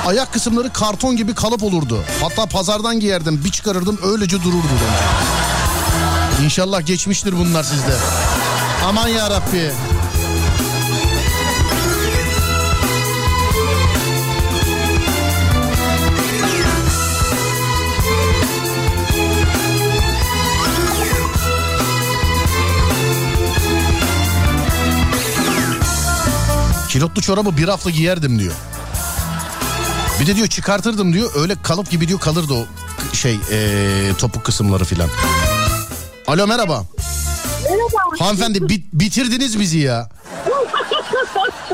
[0.06, 2.04] ayak kısımları karton gibi kalıp olurdu.
[2.22, 5.00] Hatta pazardan giyerdim bir çıkarırdım öylece dururdu demiş.
[6.44, 7.96] İnşallah geçmiştir bunlar sizde.
[8.86, 9.72] Aman ya Rabbi.
[26.88, 28.52] Kilotlu çorabı bir hafta giyerdim diyor.
[30.20, 32.66] Bir de diyor çıkartırdım diyor öyle kalıp gibi diyor kalırdı o
[33.16, 35.08] şey ee, topuk kısımları filan.
[36.26, 36.84] Alo merhaba.
[37.64, 38.24] Merhaba.
[38.24, 40.08] Hanımefendi bit- bitirdiniz bizi ya.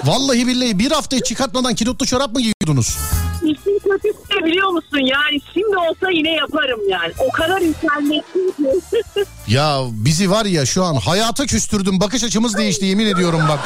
[0.04, 2.96] Vallahi billahi bir haftayı çıkartmadan kilotlu çorap mı giyiyordunuz?
[3.42, 4.98] İşin kötüsü ne biliyor musun?
[4.98, 7.12] Yani şimdi olsa yine yaparım yani.
[7.18, 9.24] O kadar internetli ki.
[9.48, 13.58] Ya bizi var ya şu an hayata küstürdün bakış açımız değişti yemin ediyorum bak.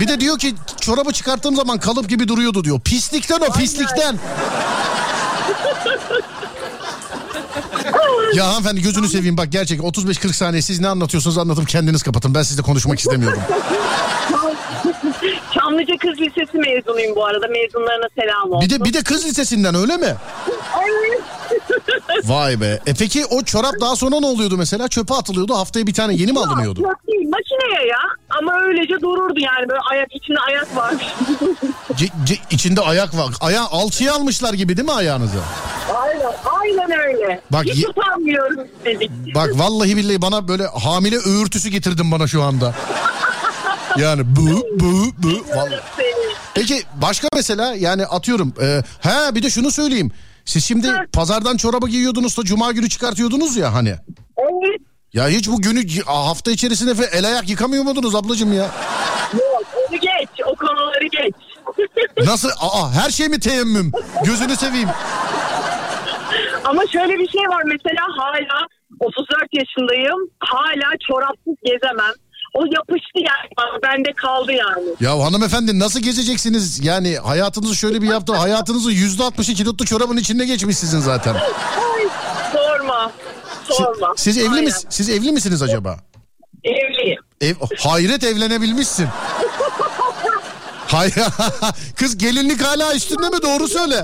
[0.00, 2.80] Bir de diyor ki çorabı çıkarttığım zaman kalıp gibi duruyordu diyor.
[2.80, 4.18] Pislikten o pislikten.
[8.34, 12.34] ya hanımefendi gözünü seveyim bak gerçek 35-40 saniye siz ne anlatıyorsunuz anlatıp kendiniz kapatın.
[12.34, 13.38] Ben sizle konuşmak istemiyorum.
[15.54, 17.46] Çamlıca Kız Lisesi mezunuyum bu arada.
[17.48, 18.68] Mezunlarına selam olsun.
[18.68, 20.14] Bir de bir de kız lisesinden öyle mi?
[20.78, 21.20] Evet.
[22.24, 22.80] Vay be.
[22.86, 24.88] E peki o çorap daha sonra ne oluyordu mesela?
[24.88, 25.54] Çöpe atılıyordu.
[25.54, 26.80] Haftaya bir tane yeni mi alınıyordu?
[26.82, 27.98] Yok değil makineye ya.
[28.38, 31.04] Ama öylece dururdu yani böyle ayak içinde ayak varmış.
[31.96, 33.28] C- c- içinde ayak var.
[33.40, 35.38] Ayağı alçıya almışlar gibi değil mi ayağınızı?
[35.96, 37.40] aynen, aynen öyle.
[37.50, 39.10] Bak, Hiç ye- utanmıyorum dedik.
[39.34, 42.74] Bak vallahi billahi bana böyle hamile öğürtüsü getirdin bana şu anda.
[43.98, 45.28] Yani bu bu bu.
[45.56, 45.80] Vallahi.
[46.54, 48.54] Peki başka mesela yani atıyorum.
[48.62, 50.10] E, he bir de şunu söyleyeyim.
[50.44, 53.94] Siz şimdi pazardan çorabı giyiyordunuz da cuma günü çıkartıyordunuz ya hani.
[54.38, 54.80] Evet.
[55.12, 58.70] Ya hiç bu günü hafta içerisinde el ayak yıkamıyor muydunuz ablacığım ya?
[59.34, 60.28] Yok onu geç.
[60.46, 61.34] O konuları geç.
[62.26, 62.48] Nasıl?
[62.60, 63.92] Aa her şey mi teyemmüm?
[64.24, 64.88] Gözünü seveyim.
[66.64, 68.66] Ama şöyle bir şey var mesela hala
[69.00, 70.30] 34 yaşındayım.
[70.40, 72.14] Hala çorapsız gezemem.
[72.54, 74.84] O yapıştı yani bende kaldı yani.
[75.00, 76.84] Ya hanımefendi nasıl gezeceksiniz?
[76.84, 78.32] Yani hayatınızı şöyle bir yaptı.
[78.34, 81.34] Hayatınızın yüzde altmışı kilotlu çorabın içinde geçmiş sizin zaten.
[81.34, 82.08] Ay,
[82.52, 83.12] sorma.
[83.70, 84.14] Sorma.
[84.16, 84.64] Siz evli Aynen.
[84.64, 85.98] mis Siz evli misiniz acaba?
[86.64, 87.18] Evliyim.
[87.40, 89.08] Ev hayret evlenebilmişsin.
[90.86, 91.10] Hay
[91.96, 93.94] kız gelinlik hala üstünde mi doğru söyle.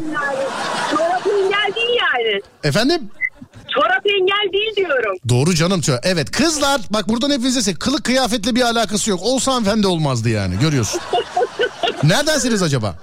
[1.26, 2.42] Engel değil yani.
[2.64, 3.10] Efendim?
[3.74, 5.16] Çorap engel değil diyorum.
[5.28, 5.80] Doğru canım.
[6.02, 9.20] Evet kızlar bak buradan hepinize se- kılık kıyafetle bir alakası yok.
[9.22, 11.00] Olsa hanımefendi olmazdı yani görüyorsun.
[12.02, 12.94] Neredensiniz acaba?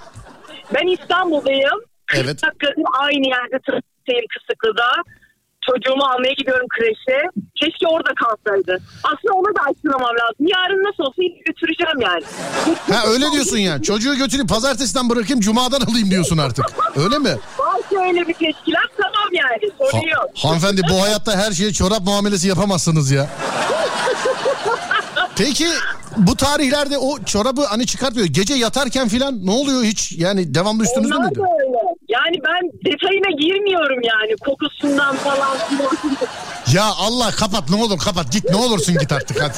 [0.74, 1.80] Ben İstanbul'dayım.
[2.14, 2.42] Evet.
[2.42, 4.90] 40 dakikadır aynı yerde trafikteyim Kısıklı'da.
[5.70, 7.18] Çocuğumu almaya gidiyorum kreşe.
[7.56, 8.74] Keşke orada kalsaydı.
[9.04, 10.46] Aslında ona da açıklamam lazım.
[10.56, 12.24] Yarın nasıl olsa yine götüreceğim yani.
[12.96, 13.82] Ha öyle diyorsun ya.
[13.82, 16.66] Çocuğu götüreyim pazartesiden bırakayım cumadan alayım diyorsun artık.
[16.96, 17.34] Öyle mi?
[17.60, 19.72] Varsa öyle bir teşkilat tamam yani.
[19.78, 20.30] Sorun yok.
[20.44, 23.30] hanımefendi bu hayatta her şeye çorap muamelesi yapamazsınız ya.
[25.38, 25.66] Peki
[26.18, 28.28] bu tarihlerde o çorabı hani çıkartmıyor.
[28.28, 30.12] Gece yatarken filan ne oluyor hiç?
[30.12, 31.40] Yani devamlı üstünüzde Onlar miydi?
[31.40, 31.78] öyle.
[32.10, 34.36] Yani ben detayına girmiyorum yani.
[34.46, 35.58] Kokusundan falan.
[36.74, 39.54] Ya Allah kapat ne olur kapat git ne olursun git artık hadi.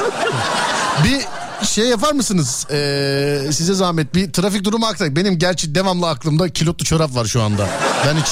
[1.04, 1.26] Bir
[1.66, 2.68] şey yapar mısınız?
[2.72, 5.16] Ee, size zahmet bir trafik durumu aktar.
[5.16, 7.68] Benim gerçi devamlı aklımda kilotlu çorap var şu anda.
[8.08, 8.28] Ben hiç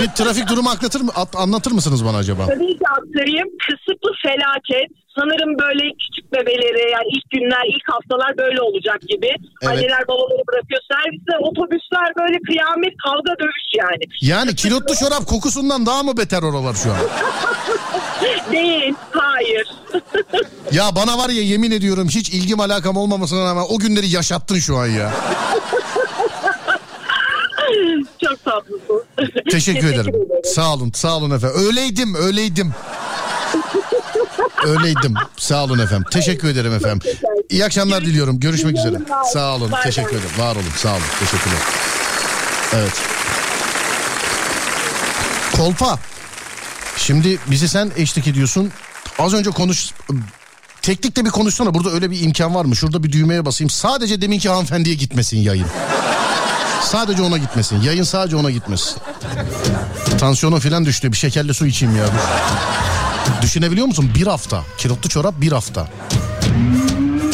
[0.00, 0.70] bir trafik durumu
[1.14, 2.46] at- anlatır mısınız bana acaba?
[2.46, 3.48] Tabii ki aktarayım.
[3.66, 5.01] Kısıtlı felaket.
[5.18, 9.30] Sanırım böyle küçük bebeleri yani ilk günler, ilk haftalar böyle olacak gibi.
[9.62, 9.72] Evet.
[9.72, 10.80] Anneler babaları bırakıyor.
[10.92, 14.04] Serviste otobüsler böyle kıyamet, kavga, dövüş yani.
[14.20, 16.98] Yani kilotlu çorap kokusundan daha mı beter oralar şu an?
[18.52, 19.66] Değil, hayır.
[20.72, 24.76] Ya bana var ya yemin ediyorum hiç ilgim alakam olmamasına rağmen o günleri yaşattın şu
[24.76, 25.12] an ya.
[28.24, 29.04] Çok tatlısın.
[29.50, 30.14] Teşekkür ederim.
[30.44, 31.56] Sağ olun, sağ olun efendim.
[31.66, 32.72] Öyleydim, öyleydim.
[34.66, 35.14] Öyleydim.
[35.36, 36.06] Sağ olun efendim.
[36.10, 37.12] Teşekkür ederim efendim.
[37.50, 38.40] İyi akşamlar diliyorum.
[38.40, 38.96] Görüşmek üzere.
[39.32, 39.72] Sağ olun.
[39.82, 40.30] Teşekkür ederim.
[40.38, 40.64] Var olun.
[40.76, 41.02] Sağ olun.
[41.20, 41.58] Teşekkürler.
[42.74, 42.92] Evet.
[45.56, 45.98] Kolpa.
[46.96, 48.72] Şimdi bizi sen eşlik ediyorsun.
[49.18, 49.90] Az önce konuş...
[50.82, 51.74] Teknikte bir konuşsana.
[51.74, 52.76] Burada öyle bir imkan var mı?
[52.76, 53.70] Şurada bir düğmeye basayım.
[53.70, 55.66] Sadece deminki hanımefendiye gitmesin yayın.
[56.82, 57.80] Sadece ona gitmesin.
[57.80, 58.96] Yayın sadece ona gitmesin.
[60.18, 61.12] Tansiyonum falan düştü.
[61.12, 62.04] Bir şekerli su içeyim ya.
[63.42, 64.10] Düşünebiliyor musun?
[64.14, 64.62] Bir hafta.
[64.78, 65.88] Kilotlu çorap bir hafta.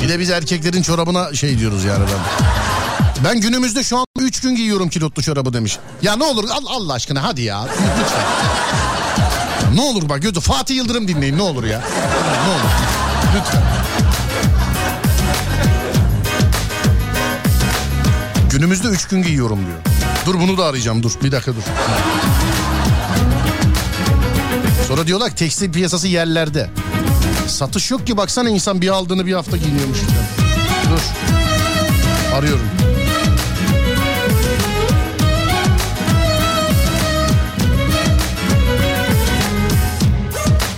[0.03, 2.45] Bir de biz erkeklerin çorabına şey diyoruz yani ben.
[3.25, 5.79] Ben günümüzde şu an 3 gün giyiyorum kilotlu çorabı demiş.
[6.03, 7.63] Ya ne olur Allah, Allah aşkına hadi ya.
[7.65, 8.25] Lütfen.
[9.75, 11.79] Ne olur bak gözü Fatih Yıldırım dinleyin ne olur ya.
[12.47, 12.71] Ne olur.
[13.37, 13.63] Lütfen.
[18.51, 19.79] Günümüzde 3 gün giyiyorum diyor.
[20.27, 21.63] Dur bunu da arayacağım dur bir dakika dur.
[24.89, 26.71] Sonra diyorlar ki tekstil piyasası yerlerde.
[27.47, 29.99] Satış yok ki baksana insan bir aldığını bir hafta giyiniyormuş.
[30.91, 31.01] Dur.
[32.35, 32.67] Arıyorum.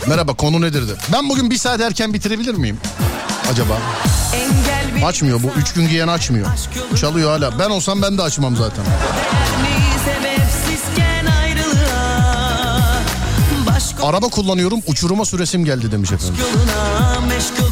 [0.08, 0.92] Merhaba konu nedir de.
[1.12, 2.78] Ben bugün bir saat erken bitirebilir miyim?
[3.52, 3.78] Acaba?
[5.04, 5.50] Açmıyor bu.
[5.60, 6.46] Üç gün giyen açmıyor.
[7.00, 7.58] Çalıyor hala.
[7.58, 8.84] Ben olsam ben de açmam zaten.
[10.90, 11.09] Başka
[14.02, 16.36] Araba kullanıyorum uçuruma süresim geldi demiş efendim.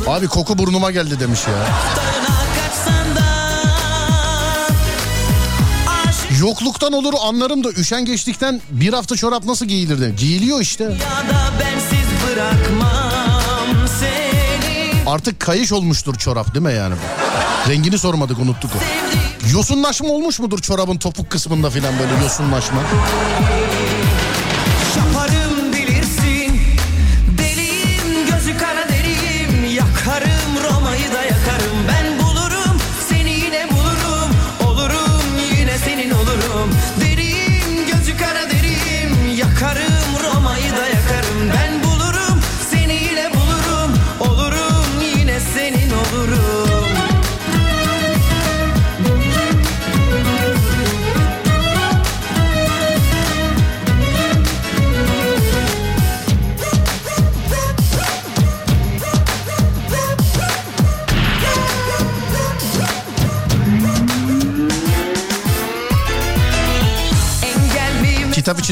[0.07, 1.67] Abi koku burnuma geldi demiş ya.
[6.41, 10.11] Yokluktan olur anlarım da üşen geçtikten bir hafta çorap nasıl giyilir de.
[10.11, 10.85] Giyiliyor işte.
[15.07, 16.95] Artık kayış olmuştur çorap değil mi yani?
[17.69, 18.71] Rengini sormadık unuttuk
[19.53, 22.79] Yosunlaşma olmuş mudur çorabın topuk kısmında filan böyle yosunlaşma?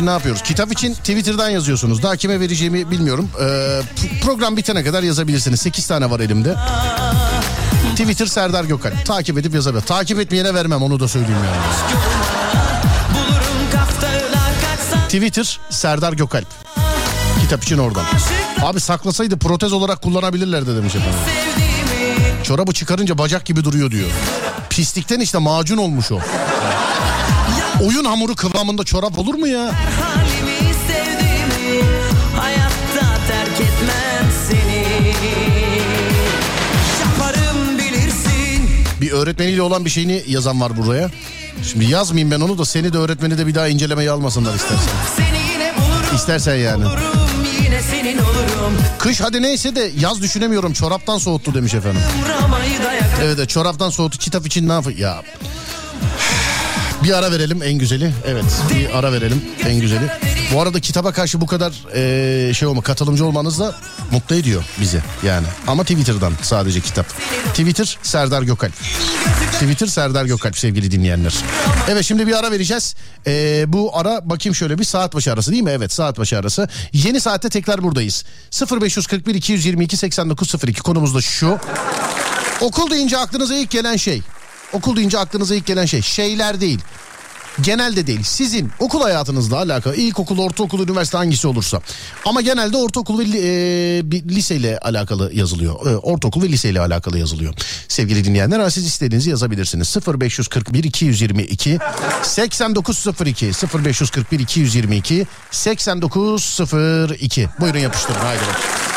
[0.07, 0.43] Ne yapıyoruz?
[0.43, 2.03] Kitap için Twitter'dan yazıyorsunuz.
[2.03, 3.29] Daha kime vereceğimi bilmiyorum.
[3.41, 3.81] Ee,
[4.23, 5.61] program bitene kadar yazabilirsiniz.
[5.61, 6.55] 8 tane var elimde.
[7.91, 9.07] Twitter Serdar Gökalp.
[9.07, 9.83] Takip edip yazabilir.
[9.83, 11.57] Takip etmeyene vermem onu da söyleyeyim yani.
[15.05, 16.47] Twitter Serdar Gökalp.
[17.41, 18.05] Kitap için oradan.
[18.63, 21.19] Abi saklasaydı protez olarak kullanabilirlerdi demiş efendim.
[22.43, 24.11] Çorabı çıkarınca bacak gibi duruyor diyor.
[24.71, 26.19] Pislikten işte macun olmuş o.
[27.83, 29.70] Oyun hamuru kıvamında çorap olur mu ya?
[30.89, 31.83] sevdiğimi
[39.01, 41.11] Bir öğretmeniyle olan bir şeyini yazan var buraya.
[41.70, 44.89] Şimdi yazmayayım ben onu da seni de öğretmeni de bir daha incelemeye almasınlar istersen.
[45.79, 46.87] bulurum İstersen yani.
[46.87, 47.16] olurum
[48.99, 52.01] Kış hadi neyse de yaz düşünemiyorum çoraptan soğuttu demiş efendim.
[53.22, 55.01] Evet evet, çoraptan soğuttu kitap için ne yapayım?
[55.01, 55.22] Ya
[57.05, 58.13] bir ara verelim en güzeli.
[58.27, 58.45] Evet
[58.75, 60.11] bir ara verelim en güzeli.
[60.55, 63.75] Bu arada kitaba karşı bu kadar eee, şey olma katılımcı olmanız da
[64.11, 65.47] mutlu ediyor bizi yani.
[65.67, 67.07] Ama Twitter'dan sadece kitap.
[67.49, 68.73] Twitter Serdar Gökalp.
[69.53, 71.35] Twitter Serdar Gökalp sevgili dinleyenler.
[71.89, 72.95] Evet şimdi bir ara vereceğiz.
[73.27, 75.71] Ee, bu ara bakayım şöyle bir saat başı arası değil mi?
[75.71, 76.69] Evet saat başı arası.
[76.93, 78.25] Yeni saatte tekrar buradayız.
[78.81, 81.59] 0541 222 8902 konumuz da şu.
[82.61, 84.23] Okul deyince aklınıza ilk gelen şey.
[84.73, 86.03] Okul deyince aklınıza ilk gelen şey.
[86.03, 86.81] Şeyler değil.
[87.61, 88.23] Genelde değil.
[88.23, 91.81] Sizin okul hayatınızla alakalı ilkokul, ortaokul, üniversite hangisi olursa.
[92.25, 93.49] Ama genelde ortaokul ve e,
[94.35, 95.87] liseyle alakalı yazılıyor.
[95.87, 97.55] E, ortaokul ve liseyle alakalı yazılıyor.
[97.89, 99.97] Sevgili dinleyenler siz istediğinizi yazabilirsiniz.
[100.21, 101.79] 0541 222
[102.23, 103.51] 8902
[103.85, 108.96] 0541 222 8902 Buyurun yapıştırın haydi bakalım.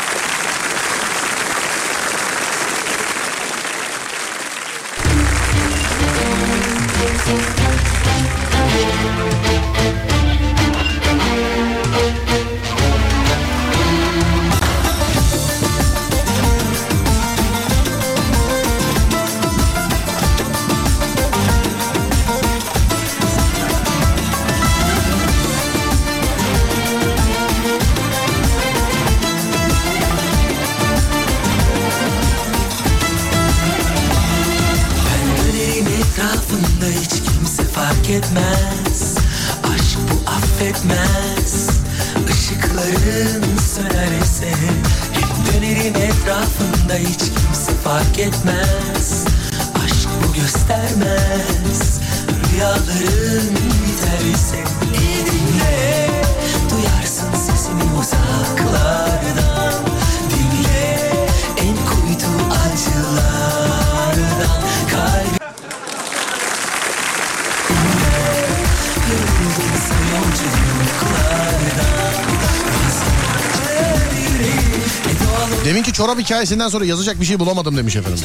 [76.30, 78.24] Hikayesinden sonra yazacak bir şey bulamadım demiş efendim.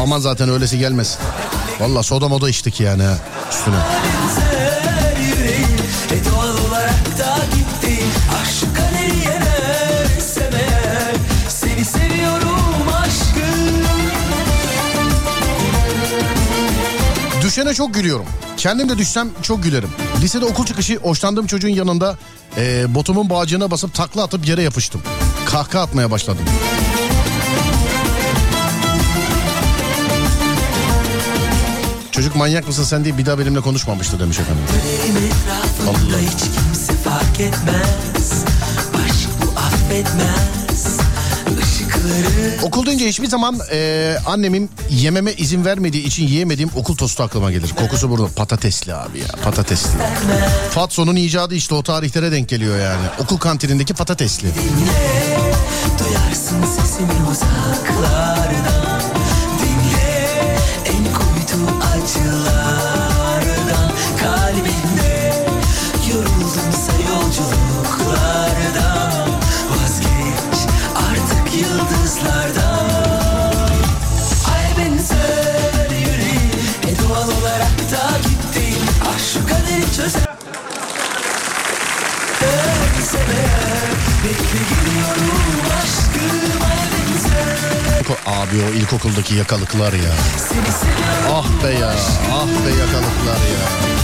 [0.00, 1.18] Aman zaten öylesi gelmez.
[1.80, 3.02] Valla soda moda içtik yani
[3.50, 3.76] üstüne.
[17.42, 18.26] Düşene çok gülüyorum.
[18.56, 19.88] Kendim de düşsem çok gülerim.
[20.22, 22.18] Lisede okul çıkışı hoşlandığım çocuğun yanında
[22.56, 25.02] e, botumun bağcığına basıp takla atıp yere yapıştım.
[25.46, 26.44] Kahkaha atmaya başladım.
[32.14, 34.64] Çocuk manyak mısın sen diye bir daha benimle konuşmamıştı demiş efendim.
[35.16, 38.44] Etrafımda hiç kimse fark etmez
[39.04, 40.98] Aşk bu affetmez
[42.62, 47.74] Okul deyince hiçbir zaman e, annemin yememe izin vermediği için yiyemediğim okul tostu aklıma gelir.
[47.76, 49.90] Kokusu burada patatesli abi ya patatesli.
[50.70, 53.06] Fatson'un icadı işte o tarihlere denk geliyor yani.
[53.18, 54.48] Okul kantinindeki patatesli.
[55.98, 58.93] Duyarsın sesimi uzaklardan
[88.26, 90.12] Abi o ilkokuldaki yakalıklar ya.
[91.28, 91.90] Ah be ya,
[92.32, 94.03] ah be yakalıklar ya.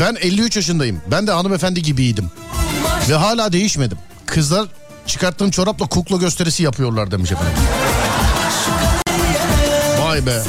[0.00, 1.00] Ben 53 yaşındayım.
[1.10, 2.30] Ben de hanımefendi gibiydim.
[3.08, 3.98] Ve hala değişmedim.
[4.26, 4.68] Kızlar
[5.06, 7.52] çıkarttığım çorapla kukla gösterisi yapıyorlar demiş efendim.
[10.00, 10.42] Vay be.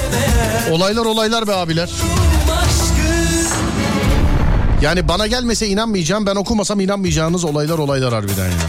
[0.71, 1.89] Olaylar olaylar be abiler.
[4.81, 6.25] Yani bana gelmese inanmayacağım.
[6.25, 8.67] Ben okumasam inanmayacağınız olaylar olaylar harbiden ya.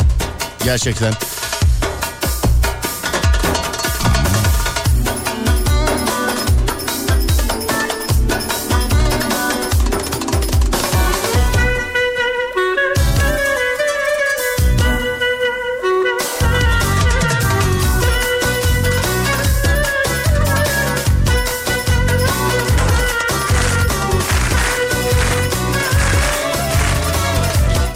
[0.64, 1.12] Gerçekten.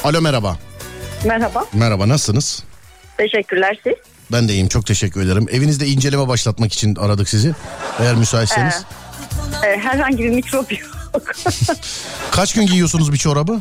[0.06, 0.56] Alo merhaba.
[1.24, 1.66] Merhaba.
[1.72, 2.64] Merhaba nasılsınız?
[3.16, 3.94] Teşekkürler siz.
[4.32, 5.46] Ben de iyiyim çok teşekkür ederim.
[5.50, 7.54] Evinizde inceleme başlatmak için aradık sizi.
[8.00, 8.84] Eğer müsaitseniz.
[9.64, 10.90] Ee, herhangi bir mikrop yok.
[12.30, 13.60] Kaç gün giyiyorsunuz bir çorabı?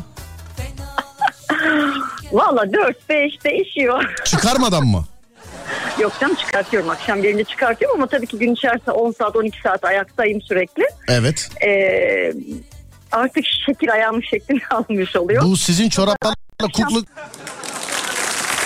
[2.32, 4.04] Valla 4-5 değişiyor.
[4.24, 5.04] Çıkarmadan mı?
[5.98, 6.90] yok canım çıkartıyorum.
[6.90, 10.84] Akşam gelince çıkartıyorum ama tabii ki gün içerisinde 10 saat 12 saat ayaktayım sürekli.
[11.08, 11.48] Evet.
[11.66, 12.32] Ee,
[13.16, 15.42] artık şekil ayağımın şeklini almış oluyor.
[15.42, 17.00] Bu sizin çoraplarla kukla...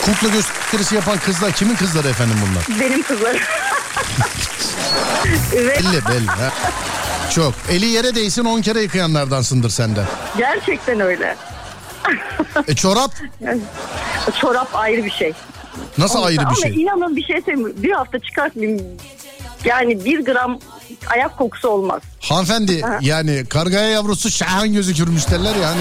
[0.05, 2.81] Kukla gösterisi yapan kızlar kimin kızları efendim bunlar?
[2.81, 3.41] Benim kızlarım.
[5.53, 6.27] Belli belli.
[6.27, 6.51] ha.
[7.35, 7.55] Çok.
[7.71, 10.05] Eli yere değsin 10 kere yıkayanlardansındır sen de.
[10.39, 11.37] gerçekten öyle.
[12.69, 13.11] E çorap
[14.41, 15.33] çorap ayrı bir şey.
[15.99, 16.83] nasıl ayrı bir Ama şey?
[16.83, 17.73] inanın bir şey söyleyeyim.
[17.77, 18.83] Bir hafta çıkartmayayım.
[19.65, 20.59] Yani bir gram
[21.15, 22.03] ayak kokusu olmaz.
[22.21, 25.81] Hanımefendi yani kargaya yavrusu şahan gözükürmüş derler ya hani.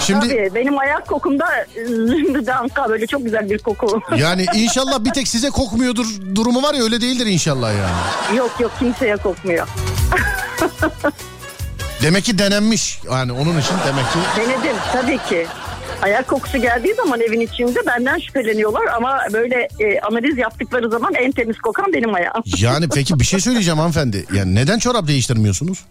[0.00, 1.46] Şimdi Tabii benim ayak kokumda
[1.86, 4.00] zümbüdanka böyle çok güzel bir koku.
[4.16, 8.38] yani inşallah bir tek size kokmuyordur durumu var ya öyle değildir inşallah yani.
[8.38, 9.68] yok yok kimseye kokmuyor.
[12.02, 14.18] Demek ki denenmiş yani onun için demek ki.
[14.36, 15.46] Denedim tabii ki.
[16.02, 21.32] Ayak kokusu geldiği zaman evin içinde benden şüpheleniyorlar ama böyle e, analiz yaptıkları zaman en
[21.32, 22.42] temiz kokan benim ayağım.
[22.58, 24.24] Yani peki bir şey söyleyeceğim hanımefendi.
[24.34, 25.84] Yani neden çorap değiştirmiyorsunuz?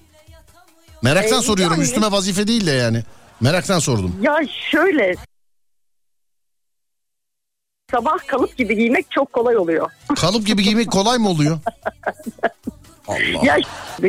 [1.02, 3.04] Meraktan Ee, soruyorum yani- üstüme vazife değil de yani.
[3.42, 4.16] Meraktan sordum.
[4.22, 4.38] Ya
[4.72, 5.16] şöyle
[7.92, 9.92] sabah kalıp gibi giymek çok kolay oluyor.
[10.16, 11.60] Kalıp gibi giymek kolay mı oluyor?
[13.08, 13.18] Allah.
[13.44, 13.58] Ya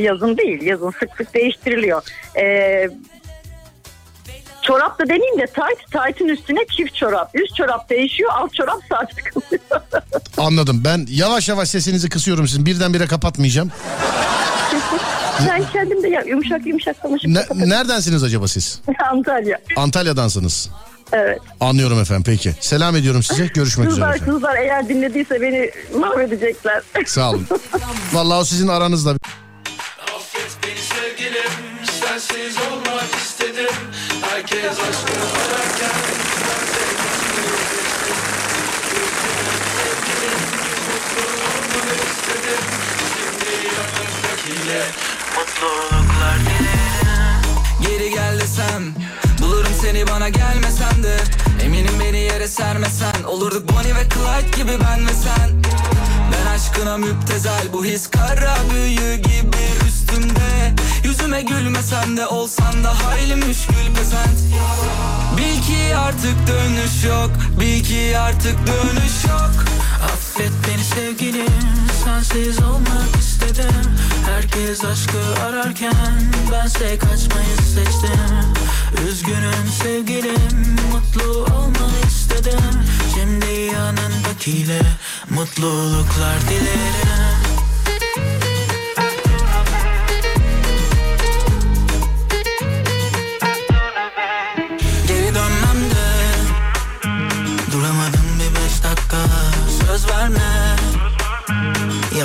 [0.00, 2.02] yazın değil yazın sık sık değiştiriliyor.
[2.38, 2.88] Ee,
[4.66, 7.30] çorap da demeyeyim de tight, tight'ın üstüne çift çorap.
[7.34, 9.82] Üst çorap değişiyor alt çorap sabit kalıyor.
[10.38, 10.82] Anladım.
[10.84, 12.66] Ben yavaş yavaş sesinizi kısıyorum sizin.
[12.66, 13.72] Birdenbire kapatmayacağım.
[15.48, 18.80] ben kendim de ya, yumuşak yumuşak konuşup Ne, neredensiniz acaba siz?
[19.10, 19.58] Antalya.
[19.76, 20.70] Antalya'dansınız.
[21.12, 21.38] Evet.
[21.60, 22.54] Anlıyorum efendim peki.
[22.60, 23.46] Selam ediyorum size.
[23.46, 26.82] Görüşmek üzere Kızlar kızlar eğer dinlediyse beni mahvedecekler.
[27.06, 27.46] Sağ olun.
[28.12, 29.10] Vallahi o sizin aranızda.
[29.10, 31.75] Affet beni sevgilim
[32.18, 33.74] Sensiz olmak istedim.
[34.30, 35.96] Herkes aşkı ararken
[36.48, 38.16] Ben de kaçmayı seçtim
[39.76, 40.38] Sevgilim
[45.36, 46.38] Mutluluklar
[47.82, 48.94] Geri gel desem
[49.40, 51.16] Bulurum seni bana gelmesen de.
[51.64, 55.62] Eminim beni yere sermesen Olurduk Bonnie ve Clyde gibi ben ve sen.
[56.32, 63.36] Ben aşkına müptezel Bu his kara büyü gibi üstümde Yüzüme gülmesen de olsan da hayli
[63.36, 64.38] müşkül pesent
[65.36, 67.30] Bil ki artık dönüş yok
[67.60, 69.64] Bil ki artık dönüş yok.
[70.04, 71.46] Affet beni sevgilim
[72.04, 73.96] Sensiz olmak istedim.
[74.26, 78.20] Herkes aşkı ararken Bense kaçmayı seçtim.
[79.08, 82.82] Üzgünüm sevgilim Mutlu olmanı istedim.
[83.14, 84.80] Şimdi yanındakiyle
[85.30, 87.35] Mutluluklar dilerim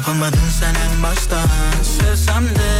[0.02, 1.48] Yapamadın sen en baştan.
[1.84, 2.72] Sevsem de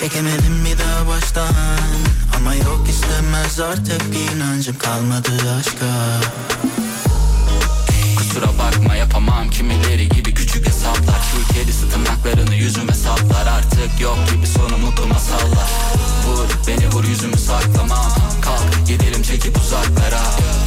[0.00, 1.54] Çekemedim bir daha baştan.
[2.36, 4.02] Ama yok istemez artık
[4.34, 5.86] inancım kalmadı aşka.
[8.16, 11.20] Kusura bakma yapamam kimileri gibi küçük hesaplar.
[11.32, 13.46] Kül kedisi tırnaklarını yüzüme saplar.
[13.46, 15.70] Artık yok gibi sonu mutlu masallar.
[16.26, 20.22] Vur beni vur yüzümü saklamam Kalk gidelim çekip uzaklara.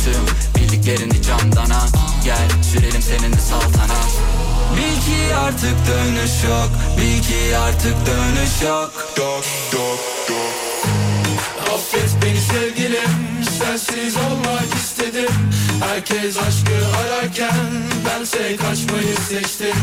[0.06, 1.93] Tüm bildiklerini camdan at
[2.24, 4.35] Gel sürelim seninle saltanat
[4.78, 6.70] Bil ki artık dönüş yok.
[6.98, 8.92] Bil ki artık dönüş yok.
[9.18, 10.00] Dok dok
[10.30, 10.76] dok.
[11.74, 15.30] Affet beni sevgilim Sensiz olmak istedim.
[15.84, 17.66] Herkes aşkı ararken
[18.06, 19.76] Bense kaçmayı seçtim.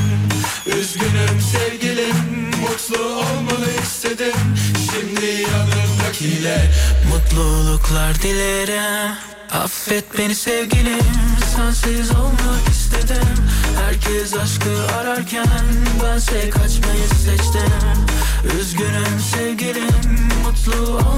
[0.66, 2.16] Üzgünüm sevgilim
[2.60, 4.34] Mutlu olmanı istedim.
[4.90, 6.70] Şimdi yanımdakiyle
[7.12, 9.12] Mutluluklar dilerim.
[9.52, 11.06] Affet beni sevgilim
[11.56, 13.28] Sensiz olmak istedim.
[13.84, 15.46] Herkes aşkı ararken
[16.04, 17.72] Bense kaçmayı seçtim.
[18.60, 21.11] Üzgünüm sevgilim Mutlu istedim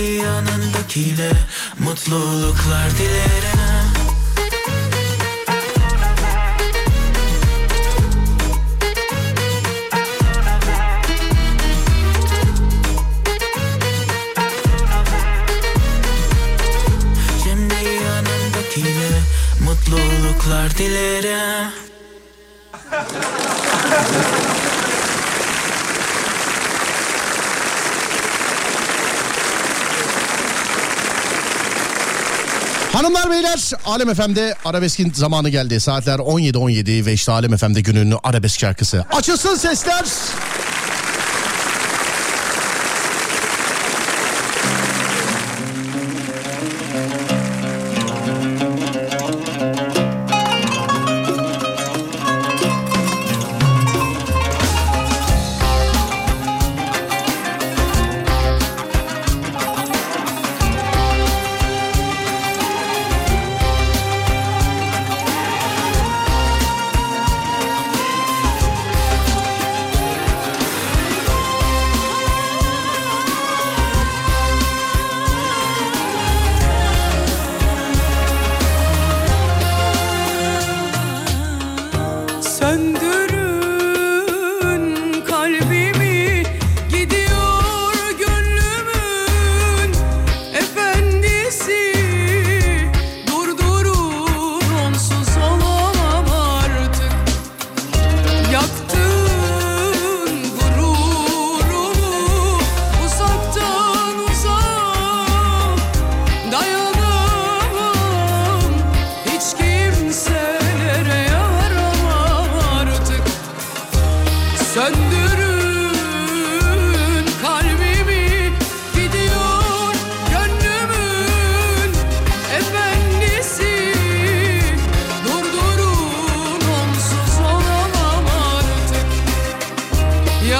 [0.00, 1.32] Şimdi yanındakiyle
[1.78, 3.60] Mutluluklar dilerim.
[17.44, 17.74] Şimdi
[18.04, 19.20] yanındakiyle
[19.64, 21.89] Mutluluklar dilerim
[33.30, 35.80] Hanımlar beyler Alem FM'de arabeskin zamanı geldi.
[35.80, 39.04] Saatler 17.17 ve işte Alem FM'de günün arabesk şarkısı.
[39.12, 40.04] Açılsın sesler.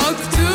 [0.01, 0.50] Yoktu.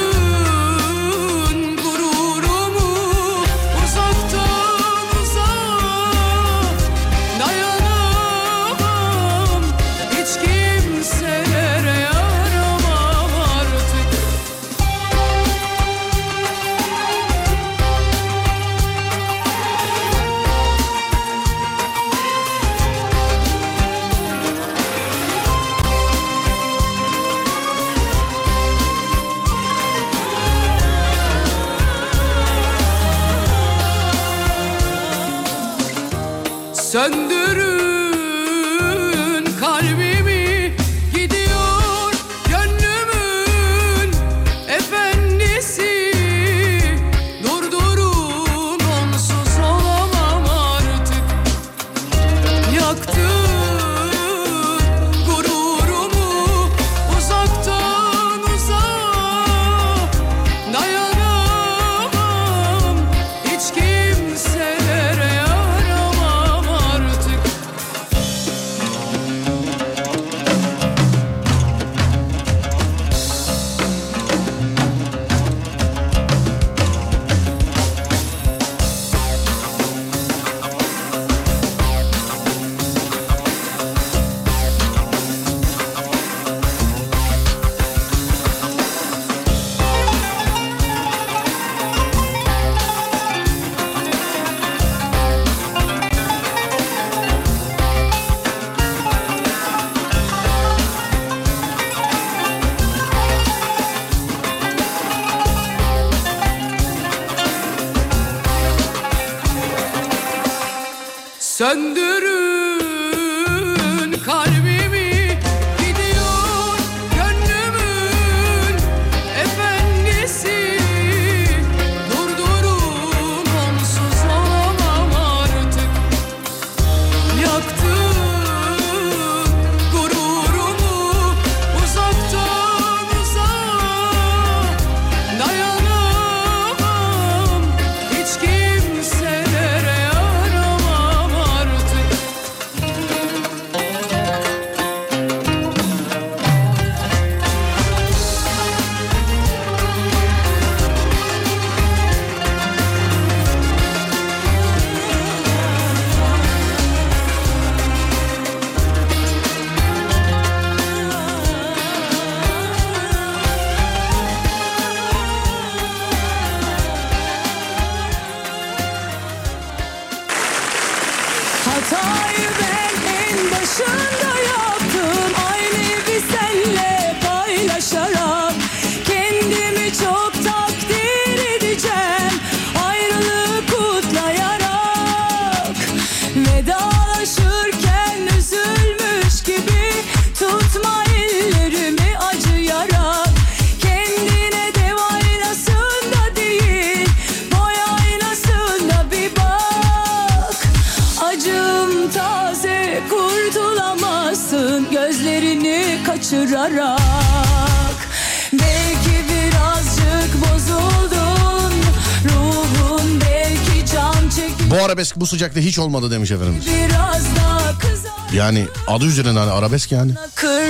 [215.26, 216.62] Bu sıcakta hiç olmadı demiş efendim.
[216.68, 220.12] biraz daha kızar Yani adı üzerine hani arabesk yani.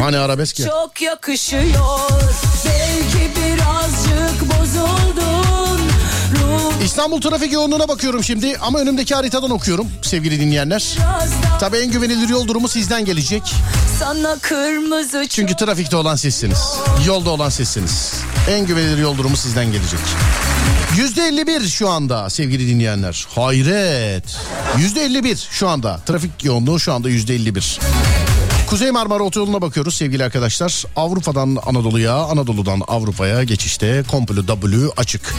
[0.02, 0.68] Hani arabesk ya.
[0.68, 1.64] çok yakışıyor
[2.66, 5.80] belki birazcık bozuldun
[6.32, 10.98] ruh İstanbul trafik yoğunluğuna bakıyorum şimdi ama önümdeki haritadan okuyorum sevgili dinleyenler.
[11.60, 13.56] Tabii en güvenilir yol durumu sizden gelecek.
[14.00, 16.78] sana kırmızı Çünkü trafikte olan sizsiniz.
[17.06, 18.14] Yolda olan sizsiniz.
[18.50, 20.00] En güvenilir yol durumu sizden gelecek.
[20.98, 23.26] Yüzde 51 şu anda sevgili dinleyenler.
[23.36, 24.38] Hayret.
[24.78, 26.00] Yüzde 51 şu anda.
[26.06, 27.80] Trafik yoğunluğu şu anda yüzde 51.
[28.68, 30.84] Kuzey Marmara Otoyolu'na bakıyoruz sevgili arkadaşlar.
[30.96, 35.36] Avrupa'dan Anadolu'ya, Anadolu'dan Avrupa'ya geçişte komple W açık.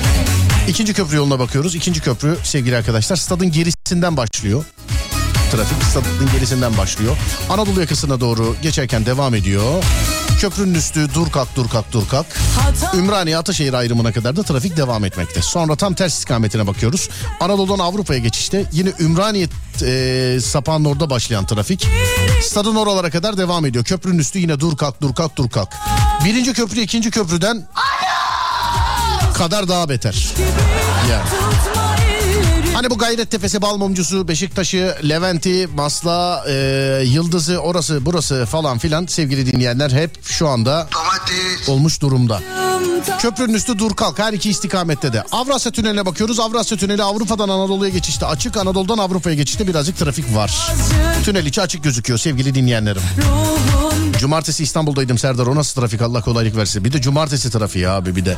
[0.68, 1.74] İkinci köprü yoluna bakıyoruz.
[1.74, 4.64] İkinci köprü sevgili arkadaşlar stadın gerisinden başlıyor.
[5.50, 7.16] Trafik stadın gerisinden başlıyor.
[7.50, 9.84] Anadolu yakasına doğru geçerken devam ediyor.
[10.40, 12.26] Köprünün üstü dur kalk dur kalk dur kalk.
[12.94, 15.42] Ümraniye Ataşehir ayrımına kadar da trafik devam etmekte.
[15.42, 17.08] Sonra tam ters istikametine bakıyoruz.
[17.40, 19.48] Anadolu'dan Avrupa'ya geçişte yine Ümraniye
[19.82, 21.86] e, sapağının orada başlayan trafik
[22.42, 23.84] stadın oralara kadar devam ediyor.
[23.84, 25.68] Köprünün üstü yine dur kalk dur kalk dur kalk.
[26.24, 27.68] Birinci köprü ikinci köprüden
[29.34, 30.34] kadar daha beter.
[31.10, 31.45] Yani.
[32.76, 36.52] Hani bu Gayrettepe'si, Balmumcusu, Beşiktaş'ı, Levent'i, Masla, e,
[37.04, 40.88] Yıldız'ı, orası burası falan filan sevgili dinleyenler hep şu anda
[41.68, 42.40] olmuş durumda.
[43.18, 45.22] Köprünün üstü dur kalk her iki istikamette de.
[45.32, 46.40] Avrasya Tüneli'ne bakıyoruz.
[46.40, 48.56] Avrasya Tüneli Avrupa'dan Anadolu'ya geçişte açık.
[48.56, 50.72] Anadolu'dan Avrupa'ya geçişte birazcık trafik var.
[51.24, 53.02] Tünel içi açık gözüküyor sevgili dinleyenlerim.
[54.18, 55.46] Cumartesi İstanbul'daydım Serdar.
[55.46, 56.84] O nasıl trafik Allah kolaylık versin.
[56.84, 58.36] Bir de cumartesi trafiği abi bir de.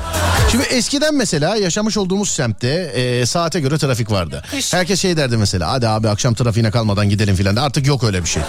[0.51, 4.28] Şimdi eskiden mesela yaşamış olduğumuz semtte e, saate göre trafik vardı.
[4.70, 5.70] Herkes şey derdi mesela.
[5.70, 7.57] Hadi abi akşam trafiğine kalmadan gidelim filan.
[7.57, 8.43] Artık yok öyle bir şey.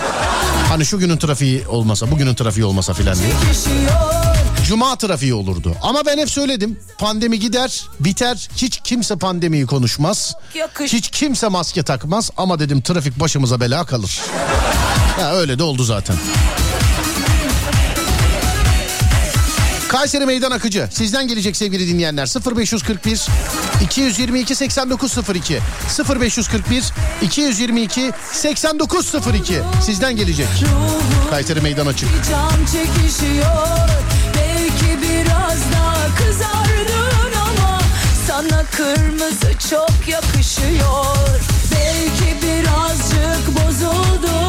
[0.70, 3.30] Hani şu günün trafiği olmasa, bugünün trafiği olmasa filan diye.
[4.68, 5.76] Cuma trafiği olurdu.
[5.82, 6.80] Ama ben hep söyledim.
[7.00, 8.50] Pandemi gider, biter.
[8.56, 10.34] Hiç kimse pandemiyi konuşmaz.
[10.56, 12.30] Yakış- Hiç kimse maske takmaz.
[12.38, 14.20] Ama dedim trafik başımıza bela kalır.
[15.20, 16.16] Ya öyle de oldu zaten.
[19.90, 23.28] Kayseri Meydan Akıcı sizden gelecek sevgili dinleyenler 0541
[23.82, 25.60] 222 8902
[26.20, 30.48] 0541 222 8902 sizden gelecek.
[31.30, 32.10] Kayseri Meydan Açık.
[32.30, 33.90] Can çekişiyor.
[34.36, 37.80] Belki biraz daha kızardın ama
[38.28, 41.16] Sana kırmızı çok yakışıyor.
[41.72, 44.49] Belki birazcık bozuldun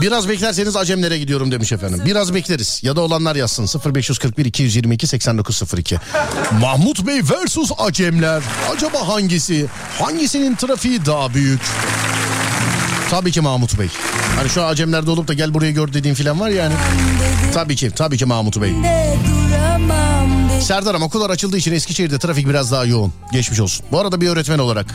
[0.00, 2.02] Biraz beklerseniz Acemlere gidiyorum demiş efendim.
[2.04, 2.80] Biraz bekleriz.
[2.82, 3.94] Ya da olanlar yazsın.
[3.94, 5.98] 0541 222 8902.
[6.60, 8.42] Mahmut Bey versus Acemler.
[8.74, 9.66] Acaba hangisi?
[9.98, 11.60] Hangisinin trafiği daha büyük?
[13.10, 13.88] Tabii ki Mahmut Bey.
[14.36, 16.74] Hani şu Acemlerde olup da gel buraya gör dediğin filan var yani.
[17.54, 18.70] Tabii ki, tabii ki Mahmut Bey.
[18.70, 19.18] dedi.
[20.62, 23.12] Serdar'ım okullar açıldığı için Eskişehir'de trafik biraz daha yoğun.
[23.32, 23.86] Geçmiş olsun.
[23.92, 24.86] Bu arada bir öğretmen olarak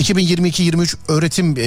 [0.00, 1.62] 2022-23 öğretim e,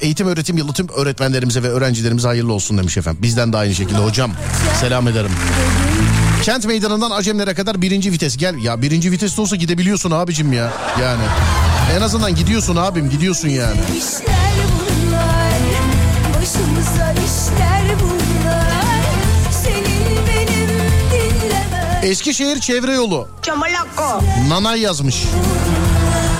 [0.00, 3.22] eğitim öğretim yılı tüm öğretmenlerimize ve öğrencilerimize hayırlı olsun demiş efendim.
[3.22, 4.32] Bizden de aynı şekilde hocam
[4.80, 5.30] selam ederim.
[6.42, 8.36] Kent meydanından Acemlere kadar birinci vites.
[8.36, 10.72] Gel ya birinci viteste olsa gidebiliyorsun abicim ya.
[11.00, 11.22] Yani
[11.96, 13.80] en azından gidiyorsun abim gidiyorsun yani.
[13.98, 15.52] İşler bunlar
[16.40, 19.02] Başımıza işler bunlar
[19.62, 20.68] Senin benim
[21.10, 23.28] dinleme Eskişehir çevre yolu.
[23.42, 24.24] Çamalakko.
[24.48, 25.24] Nanay yazmış.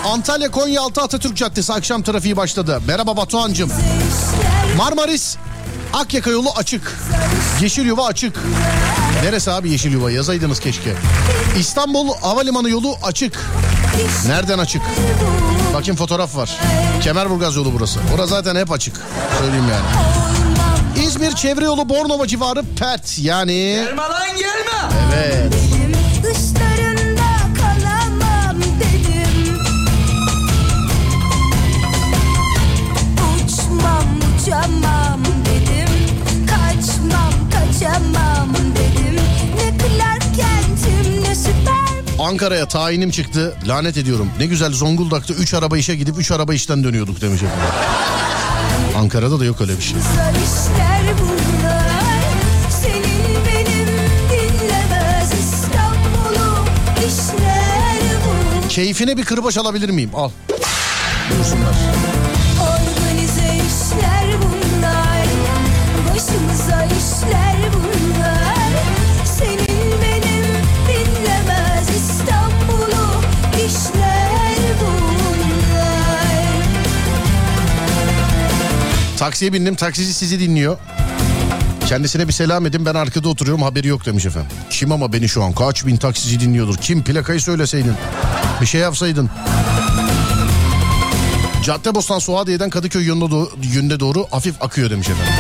[0.04, 2.80] Antalya Konyaaltı Atatürk Caddesi akşam trafiği başladı.
[2.86, 3.70] Merhaba Batuhan'cım.
[4.76, 5.36] Marmaris
[5.92, 6.98] Akyaka yolu açık.
[7.60, 8.36] Yeşilyuva açık.
[9.22, 10.94] Neresi abi Yeşilyuva yazaydınız keşke.
[11.58, 13.38] İstanbul Havalimanı yolu açık.
[14.26, 14.82] Nereden açık?
[15.74, 16.50] Bakayım fotoğraf var.
[17.02, 18.00] Kemerburgaz yolu burası.
[18.14, 18.96] Orası zaten hep açık.
[19.38, 21.06] Söyleyeyim yani.
[21.06, 23.52] İzmir çevre yolu Bornova civarı pert yani.
[23.86, 24.96] Gelme lan gelme.
[25.16, 25.54] Evet.
[37.82, 39.20] Kaçmam kaçamam dedim
[39.56, 43.56] Ne Clark Kent'im ne süper Ankara'ya tayinim çıktı.
[43.66, 44.30] Lanet ediyorum.
[44.38, 47.64] Ne güzel Zonguldak'ta 3 araba işe gidip 3 araba işten dönüyorduk demiş efendim.
[48.96, 49.98] Ankara'da da yok öyle bir şey.
[58.68, 60.10] Keyfine bir kırbaç alabilir miyim?
[60.14, 60.30] Al.
[61.30, 62.11] Buyursunlar.
[79.22, 79.74] Taksiye bindim.
[79.74, 80.78] Taksici sizi dinliyor.
[81.88, 84.50] Kendisine bir selam edin ben arkada oturuyorum haberi yok demiş efendim.
[84.70, 86.76] Kim ama beni şu an kaç bin taksici dinliyordur.
[86.76, 87.94] Kim plakayı söyleseydin.
[88.60, 89.30] Bir şey yapsaydın.
[91.64, 95.34] Caddebostan Suadiye'den Kadıköy yönüne doğru, yönüne doğru hafif akıyor demiş efendim.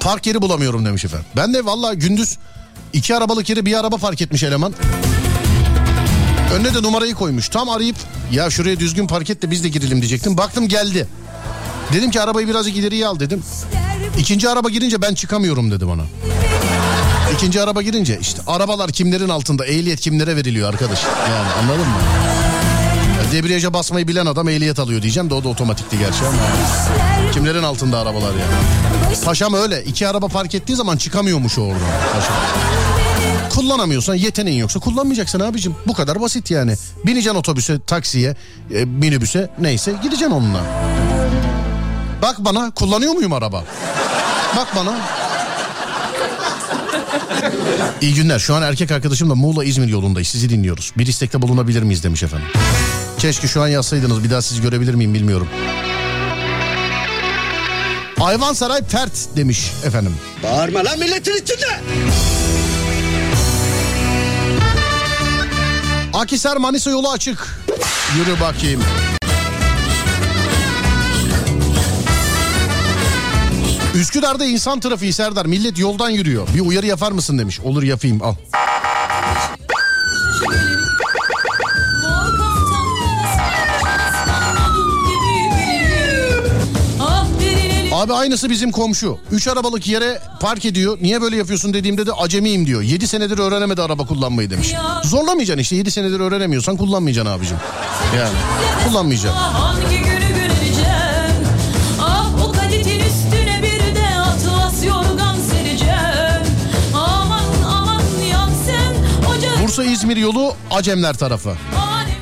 [0.00, 1.26] Park yeri bulamıyorum demiş efendim.
[1.36, 2.38] Ben de valla gündüz
[2.92, 4.74] iki arabalık yere bir araba park etmiş eleman.
[6.54, 7.48] Önüne de numarayı koymuş.
[7.48, 7.96] Tam arayıp
[8.32, 10.36] ya şuraya düzgün park et de biz de girelim diyecektim.
[10.36, 11.08] Baktım geldi.
[11.92, 13.42] Dedim ki arabayı birazcık ileriye al dedim.
[14.18, 16.02] İkinci araba girince ben çıkamıyorum dedi bana.
[17.34, 21.04] İkinci araba girince işte arabalar kimlerin altında ehliyet kimlere veriliyor arkadaş.
[21.04, 21.98] Yani anladın mı?
[23.24, 26.36] Ya Debriyaja basmayı bilen adam ehliyet alıyor diyeceğim de o da otomatikti gerçi ama.
[27.32, 29.16] Kimlerin altında arabalar yani.
[29.24, 31.80] Paşam öyle iki araba park ettiği zaman çıkamıyormuş o oradan.
[32.14, 32.36] Paşam.
[33.50, 35.74] Kullanamıyorsan yeteneğin yoksa kullanmayacaksın abicim.
[35.86, 36.74] Bu kadar basit yani.
[37.06, 38.36] Bineceksin otobüse, taksiye,
[38.74, 40.60] e, minibüse neyse gideceksin onunla.
[42.22, 43.64] Bak bana kullanıyor muyum araba?
[44.56, 44.96] Bak bana.
[48.00, 48.38] İyi günler.
[48.38, 50.28] Şu an erkek arkadaşımla Muğla İzmir yolundayız.
[50.28, 50.92] Sizi dinliyoruz.
[50.98, 52.48] Bir istekte bulunabilir miyiz demiş efendim.
[53.18, 54.24] Keşke şu an yazsaydınız.
[54.24, 55.48] Bir daha sizi görebilir miyim bilmiyorum.
[58.20, 60.16] Ayvansaray Pert demiş efendim.
[60.42, 61.80] Bağırma lan milletin içinde.
[66.12, 67.58] Akisar Manisa yolu açık.
[68.18, 68.82] Yürü bakayım.
[73.98, 75.46] Üsküdar'da insan trafiği Serdar.
[75.46, 76.48] Millet yoldan yürüyor.
[76.54, 77.60] Bir uyarı yapar mısın demiş.
[77.60, 78.34] Olur yapayım al.
[87.92, 89.18] Abi aynısı bizim komşu.
[89.30, 90.98] Üç arabalık yere park ediyor.
[91.00, 92.82] Niye böyle yapıyorsun dediğimde de acemiyim diyor.
[92.82, 94.74] Yedi senedir öğrenemedi araba kullanmayı demiş.
[95.04, 95.76] Zorlamayacaksın işte.
[95.76, 97.56] Yedi senedir öğrenemiyorsan kullanmayacaksın abicim.
[98.16, 98.34] Yani
[98.88, 99.40] kullanmayacaksın.
[109.78, 111.56] Bursa İzmir yolu Acemler tarafı.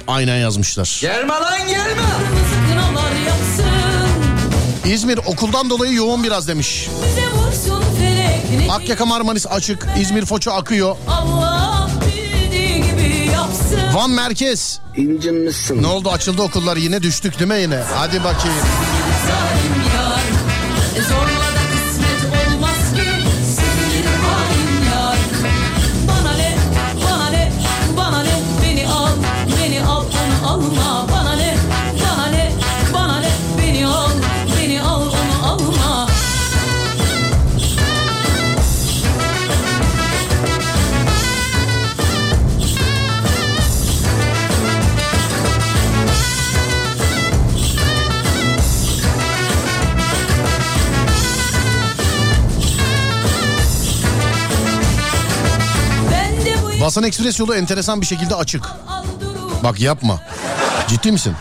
[0.07, 0.98] Aynen yazmışlar.
[1.00, 2.02] Gelme lan gelme.
[4.94, 6.88] İzmir okuldan dolayı yoğun biraz demiş.
[8.70, 9.86] Akyaka Marmaris açık.
[10.00, 10.96] İzmir Foça akıyor.
[13.94, 14.80] Van Merkez.
[14.96, 15.82] İncinmişsin.
[15.82, 17.82] Ne oldu açıldı okullar yine düştük değil mi yine?
[17.94, 18.57] Hadi bakayım.
[19.26, 20.16] Zalim yar
[20.96, 21.55] E
[56.97, 58.64] Basan Ekspres yolu enteresan bir şekilde açık.
[59.64, 60.20] Bak yapma.
[60.88, 61.34] Ciddi misin?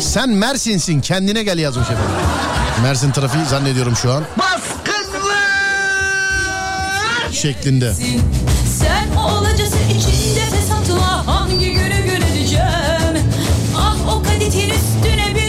[0.00, 2.04] Sen Mersin'sin kendine gel yazmış efendim.
[2.82, 7.32] Mersin trafiği zannediyorum şu an Baskın var.
[7.32, 7.94] şeklinde.
[8.78, 13.26] Sen olacası içinde fesatla hangi günü göreceğim
[13.76, 15.39] Ah o kaditin üstüne bir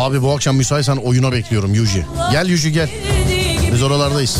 [0.00, 2.06] Abi bu akşam müsaitsen oyuna bekliyorum Yuji.
[2.32, 2.90] Gel Yuji gel.
[3.72, 4.38] Biz oralardayız.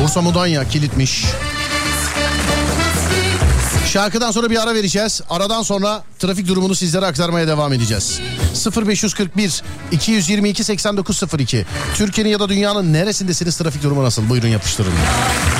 [0.00, 1.24] Bursa Mudanya kilitmiş.
[3.86, 5.20] Şarkıdan sonra bir ara vereceğiz.
[5.30, 8.20] Aradan sonra trafik durumunu sizlere aktarmaya devam edeceğiz.
[8.86, 9.62] 0541
[9.92, 14.28] 222 8902 Türkiye'nin ya da dünyanın neresindesiniz trafik durumu nasıl?
[14.28, 14.92] Buyurun yapıştırın.
[14.92, 15.57] Olmaz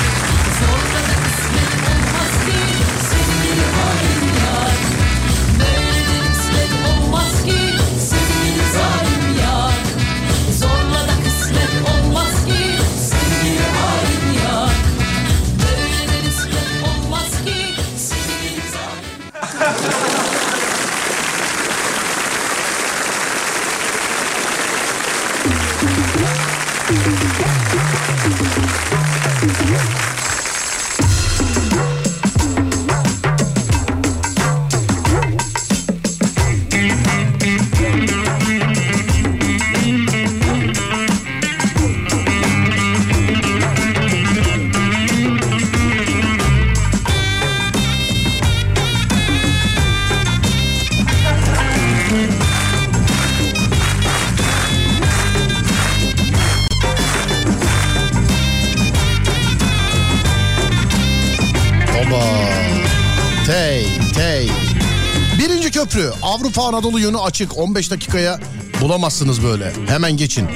[65.89, 68.39] köprü Avrupa Anadolu yönü açık 15 dakikaya
[68.81, 69.73] bulamazsınız böyle.
[69.87, 70.47] Hemen geçin.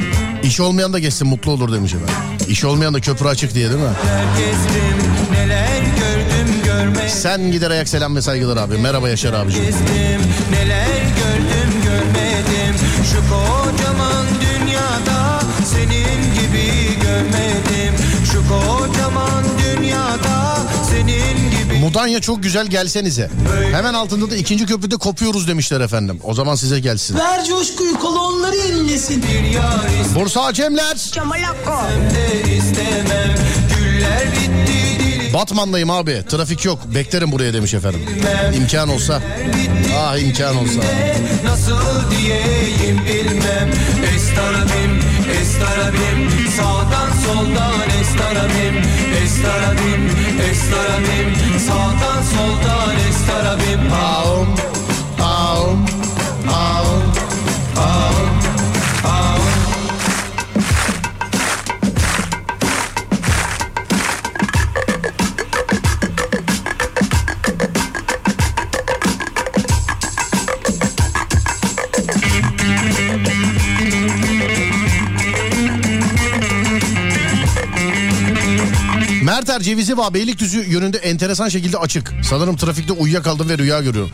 [0.44, 2.16] İş olmayan da geçsin mutlu olur demiş efendim.
[2.48, 3.90] İş olmayan da köprü açık diye değil mi?
[4.38, 8.78] Gezdim neler gördüm görmedim Sen gider ayak selam ve saygılar abi.
[8.78, 9.64] Merhaba Yaşar abicim.
[10.52, 11.63] Neler gördüm
[21.94, 23.30] Mudanya çok güzel gelsenize.
[23.72, 26.20] Hemen altında da ikinci köprüde kopuyoruz demişler efendim.
[26.24, 27.18] O zaman size gelsin.
[27.18, 29.26] Ver coşkuyu kolonları inlesin.
[30.16, 31.12] Bursa Acemler.
[34.68, 36.24] dili Batman'dayım abi.
[36.30, 36.80] Trafik yok.
[36.96, 38.02] Beklerim buraya demiş efendim.
[38.56, 39.22] İmkan olsa.
[39.98, 40.80] Ah imkan olsa.
[41.46, 43.72] Nasıl diyeyim bilmem
[44.16, 48.76] Estarabim, estarabim Sağdan soldan estarabim
[49.24, 50.10] Estarabim,
[50.52, 53.94] estarabim Sağdan soldan estarabim.
[53.94, 54.48] Aum,
[79.54, 82.14] Merter Cevizi Bağ Beylikdüzü yönünde enteresan şekilde açık.
[82.30, 84.12] Sanırım trafikte uyuyakaldım ve rüya görüyorum.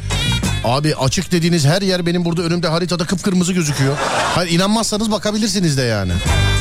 [0.64, 3.98] Abi açık dediğiniz her yer benim burada önümde haritada kıpkırmızı gözüküyor.
[4.36, 6.12] Hayır inanmazsanız bakabilirsiniz de yani.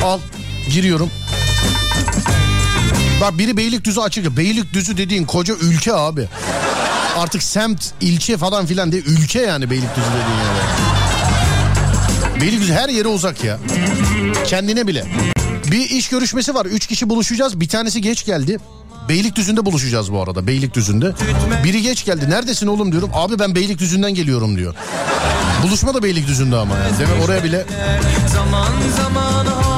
[0.03, 0.19] Al
[0.69, 1.09] giriyorum.
[3.21, 4.37] Bak biri Beylikdüzü açık.
[4.37, 6.27] Beylikdüzü dediğin koca ülke abi.
[7.17, 9.03] Artık semt, ilçe falan filan değil.
[9.07, 10.59] Ülke yani Beylikdüzü dediğin yani.
[12.41, 13.57] Beylikdüzü her yere uzak ya.
[14.45, 15.05] Kendine bile.
[15.71, 16.65] Bir iş görüşmesi var.
[16.65, 17.59] Üç kişi buluşacağız.
[17.59, 18.57] Bir tanesi geç geldi.
[19.09, 20.47] Beylikdüzü'nde buluşacağız bu arada.
[20.47, 21.13] Beylikdüzü'nde.
[21.63, 22.29] Biri geç geldi.
[22.29, 23.09] Neredesin oğlum diyorum.
[23.13, 24.75] Abi ben Beylikdüzü'nden geliyorum diyor.
[25.63, 26.99] Buluşma da Beylikdüzü'nde ama yani.
[26.99, 27.65] Demek oraya bile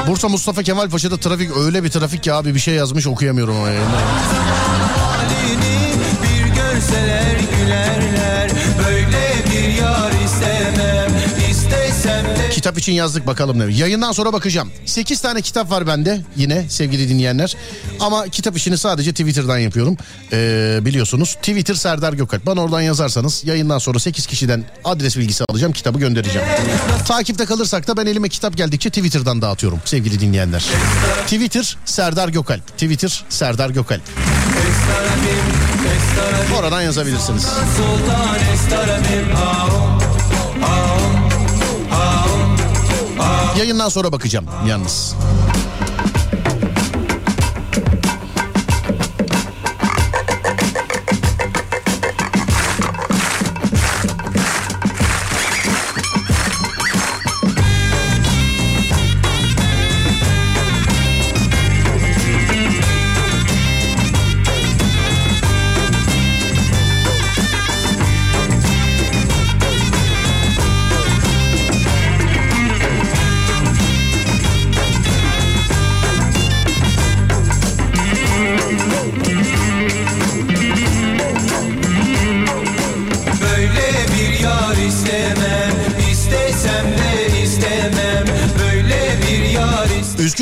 [0.08, 3.80] Bursa Mustafa Kemal Paşa'da trafik öyle bir trafik ki abi bir şey yazmış okuyamıyorum yani.
[12.72, 13.74] Kitap için yazdık bakalım ne.
[13.74, 14.72] Yayından sonra bakacağım.
[14.86, 17.56] 8 tane kitap var bende yine sevgili dinleyenler.
[18.00, 19.98] Ama kitap işini sadece Twitter'dan yapıyorum.
[20.34, 22.46] Ee, biliyorsunuz Twitter Serdar Gökalp.
[22.46, 25.74] Bana oradan yazarsanız yayından sonra 8 kişiden adres bilgisi alacağım.
[25.74, 26.48] Kitabı göndereceğim.
[27.08, 30.66] Takipte kalırsak da ben elime kitap geldikçe Twitter'dan dağıtıyorum sevgili dinleyenler.
[31.24, 32.68] Twitter Serdar Gökalp.
[32.68, 34.02] Twitter Serdar Gökalp.
[36.60, 37.44] Oradan yazabilirsiniz.
[37.78, 39.81] soldan
[43.58, 45.16] Yayından sonra bakacağım yalnız.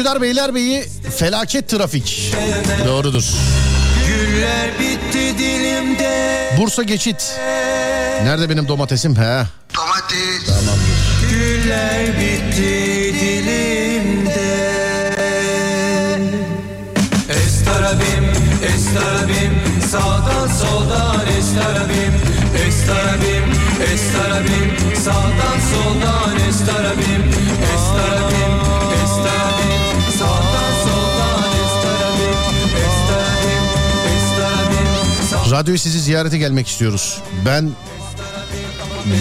[0.10, 0.84] Üsküdar Beylerbeyi
[1.18, 2.34] felaket trafik.
[2.86, 3.24] Doğrudur.
[4.07, 7.39] Güller bitti dilimde Bursa geçit.
[8.24, 9.16] Nerede benim domatesim?
[9.16, 9.43] He.
[35.52, 37.20] Radyoya sizi ziyarete gelmek istiyoruz.
[37.45, 37.72] Ben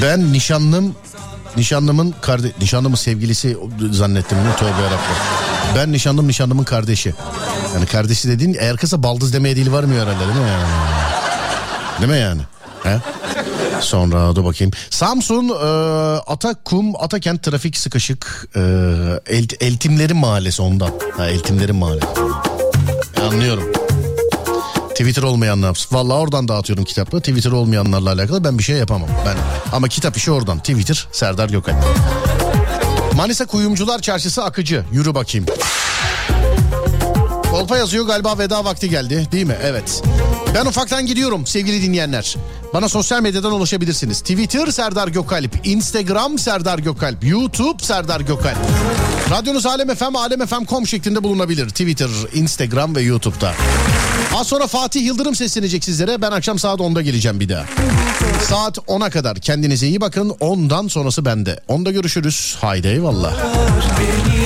[0.03, 0.95] ben nişanlım
[1.57, 3.57] nişanlımın kardeş nişanlımın sevgilisi
[3.91, 5.16] zannettim ne tövbe yarabbim.
[5.76, 7.14] Ben nişanlım nişanlımın kardeşi.
[7.74, 10.68] Yani kardeşi dediğin eğer kısa baldız demeye dili varmıyor herhalde değil mi yani?
[12.01, 12.41] Değil mi yani?
[12.83, 13.01] He?
[13.81, 14.72] Sonra dur bakayım.
[14.91, 15.53] Samsun e,
[16.26, 18.49] Atakum Atakent trafik sıkışık.
[18.57, 18.61] E,
[19.26, 20.91] El, Eltimlerin mahallesi ondan.
[21.16, 22.07] Ha, Eltimlerin mahallesi.
[23.22, 23.78] Anlıyorum.
[24.99, 25.74] Twitter olmayan?
[25.92, 27.20] Vallahi oradan dağıtıyorum kitapları.
[27.20, 29.09] Twitter olmayanlarla alakalı ben bir şey yapamam.
[29.26, 29.36] Ben
[29.72, 30.59] ama kitap işi oradan.
[30.59, 31.74] Twitter Serdar Gökal.
[33.16, 34.84] Manisa Kuyumcular Çarşısı akıcı.
[34.92, 35.46] Yürü bakayım.
[37.51, 39.57] Kolpa yazıyor galiba veda vakti geldi değil mi?
[39.62, 40.03] Evet.
[40.55, 42.36] Ben ufaktan gidiyorum sevgili dinleyenler.
[42.74, 44.20] Bana sosyal medyadan ulaşabilirsiniz.
[44.20, 48.59] Twitter Serdar Gökalp, Instagram Serdar Gökalp, YouTube Serdar Gökalp.
[49.31, 51.68] Radyonuz Alem FM, alemfm.com şeklinde bulunabilir.
[51.68, 53.55] Twitter, Instagram ve YouTube'da.
[54.35, 56.22] Az sonra Fatih Yıldırım seslenecek sizlere.
[56.22, 57.64] Ben akşam saat 10'da geleceğim bir daha.
[58.49, 60.30] Saat 10'a kadar kendinize iyi bakın.
[60.30, 61.61] 10'dan sonrası bende.
[61.68, 62.57] 10'da görüşürüz.
[62.61, 63.33] Haydi eyvallah.
[64.00, 64.37] Bir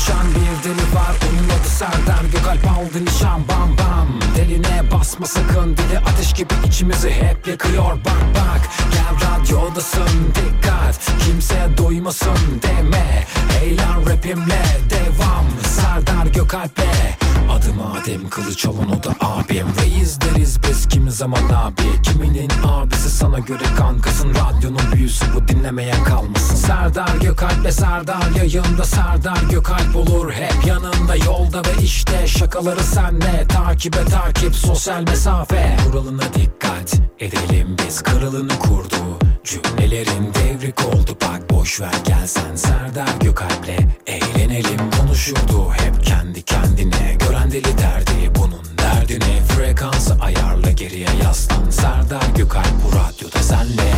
[0.00, 4.08] konuşan bir deli var Onun adı Serdar Gökalp aldı nişan bam bam.
[4.36, 7.92] Deline basma sakın dili ateş gibi içimizi hep yakıyor.
[7.92, 8.60] Bak bak
[8.92, 11.00] gel radyodasın dikkat.
[11.24, 13.26] Kimse duymasın deme.
[13.62, 15.46] Eğlen rapimle devam.
[15.62, 19.66] Serdar Gökalp'le Adım Adem kılıç olan o da abim.
[19.82, 22.02] Reis deriz biz kimi zaman abi.
[22.02, 24.30] Kiminin abisi sana göre kankasın.
[24.34, 26.54] Radyonun büyüsü bu dinlemeyen kalmasın.
[26.56, 28.84] Serdar Gökalp'le Serdar yayında.
[28.84, 31.16] Serdar Gökalp olur hep yanında.
[31.16, 33.46] Yolda ve işte şakaları senle.
[33.48, 35.76] Takibe takip sosyal mesafe.
[35.86, 38.02] Kuralına dikkat edelim biz.
[38.02, 38.96] Kralını kurdu
[39.44, 41.16] Cümlelerin devrik oldu.
[41.22, 44.90] Bak boş ver gelsen Serdar Gökalp'le eğlenelim.
[45.00, 47.16] Konuşurdu hep kendi kendine.
[47.18, 49.40] Gören deli derdi bunun derdine.
[49.48, 51.70] Frekansı ayarla geriye yaslan.
[51.70, 53.92] Serdar Gökalp bu radyoda senle.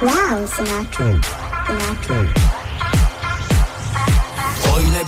[0.00, 1.20] Wow, Sinatra.
[1.66, 2.63] Sinatra.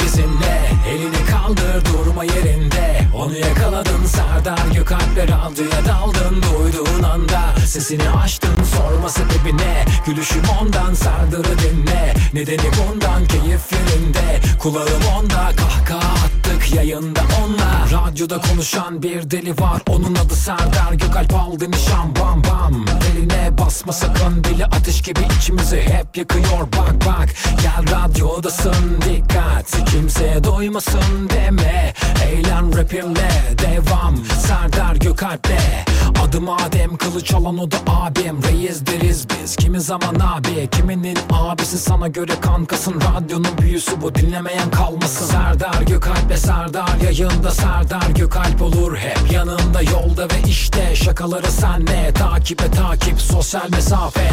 [0.04, 0.70] Bizimle.
[0.90, 3.00] Elini kaldır durma yerinde.
[3.14, 6.42] Onu yakaladın Serdar Gökalp'le radyoya daldın.
[6.42, 12.14] Duyduğun anda sesini açtın sorma sebebi ne Gülüşüm ondan Serdar'ı dinle.
[12.34, 14.40] Nedeni bundan keyif yerinde.
[14.58, 17.86] Kulağım onda kahkaha attık yayında onunla.
[17.92, 19.82] Radyoda konuşan bir deli var.
[19.88, 21.34] Onun adı Serdar Gökalp.
[21.34, 22.84] Aldı nişan bam bam.
[23.12, 24.44] Eline basma sakın.
[24.44, 26.60] Dili ateş gibi içimizi hep yakıyor.
[26.78, 27.28] Bak bak.
[27.62, 29.00] Gel radyodasın.
[29.04, 29.90] Dikkat.
[29.90, 31.94] Kimseye doymasın deme.
[32.24, 34.16] Eğlen rapimle devam.
[34.46, 35.86] Serdar Gökalp'le.
[36.24, 38.42] Adım Adem kılıç alan o da abim.
[38.42, 39.56] Reis deriz biz.
[39.56, 40.68] Kimi zaman abi?
[40.70, 41.78] Kiminin abisi?
[41.78, 42.94] Sana göre kankasın.
[43.00, 44.14] Radyonun büyüsü bu.
[44.14, 45.26] Dinlemeyen kalmasın.
[45.26, 48.96] Serdar Gökalp'le Serdar yayında Serdar Gökalp olur.
[48.96, 52.12] Hep yanında Yolda ve işte şakaları senle.
[52.12, 54.30] Takibe takip sosyal mesafe.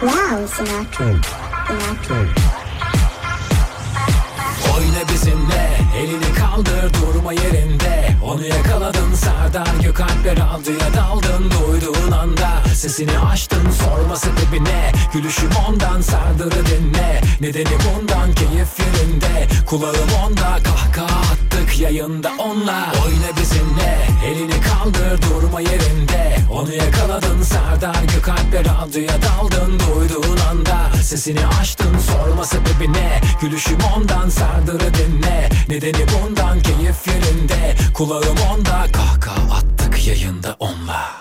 [0.00, 1.04] Wow, Sinatra.
[1.66, 2.16] Sinatra.
[4.76, 5.70] Oyna bizimle.
[5.98, 8.16] Elini kaldır durma yerinde.
[8.24, 11.50] Onu yakaladın Serdar Gökalp'le radyoya daldın.
[11.50, 17.20] Duyduğun anda sesini açtın sorma sebebi ne Gülüşüm ondan Serdar'ı dinle.
[17.40, 19.48] Nedeni bundan keyif yerinde.
[19.66, 22.92] Kulağım onda kahkaha attık yayında onunla.
[23.06, 23.98] Oyna bizimle.
[24.26, 26.36] Elini kaldır durma yerinde.
[26.52, 29.78] Onu yakaladın Serdar Gökalp'le radyoya daldın.
[29.78, 37.74] Duyduğun anda sesini açtın sorma sebebi ne Gülüşüm ondan Serdar'ı dinle Nedeni bundan keyif yerinde
[37.94, 38.86] Kulağım onda.
[38.92, 41.14] Kahkaha attık yayında onunla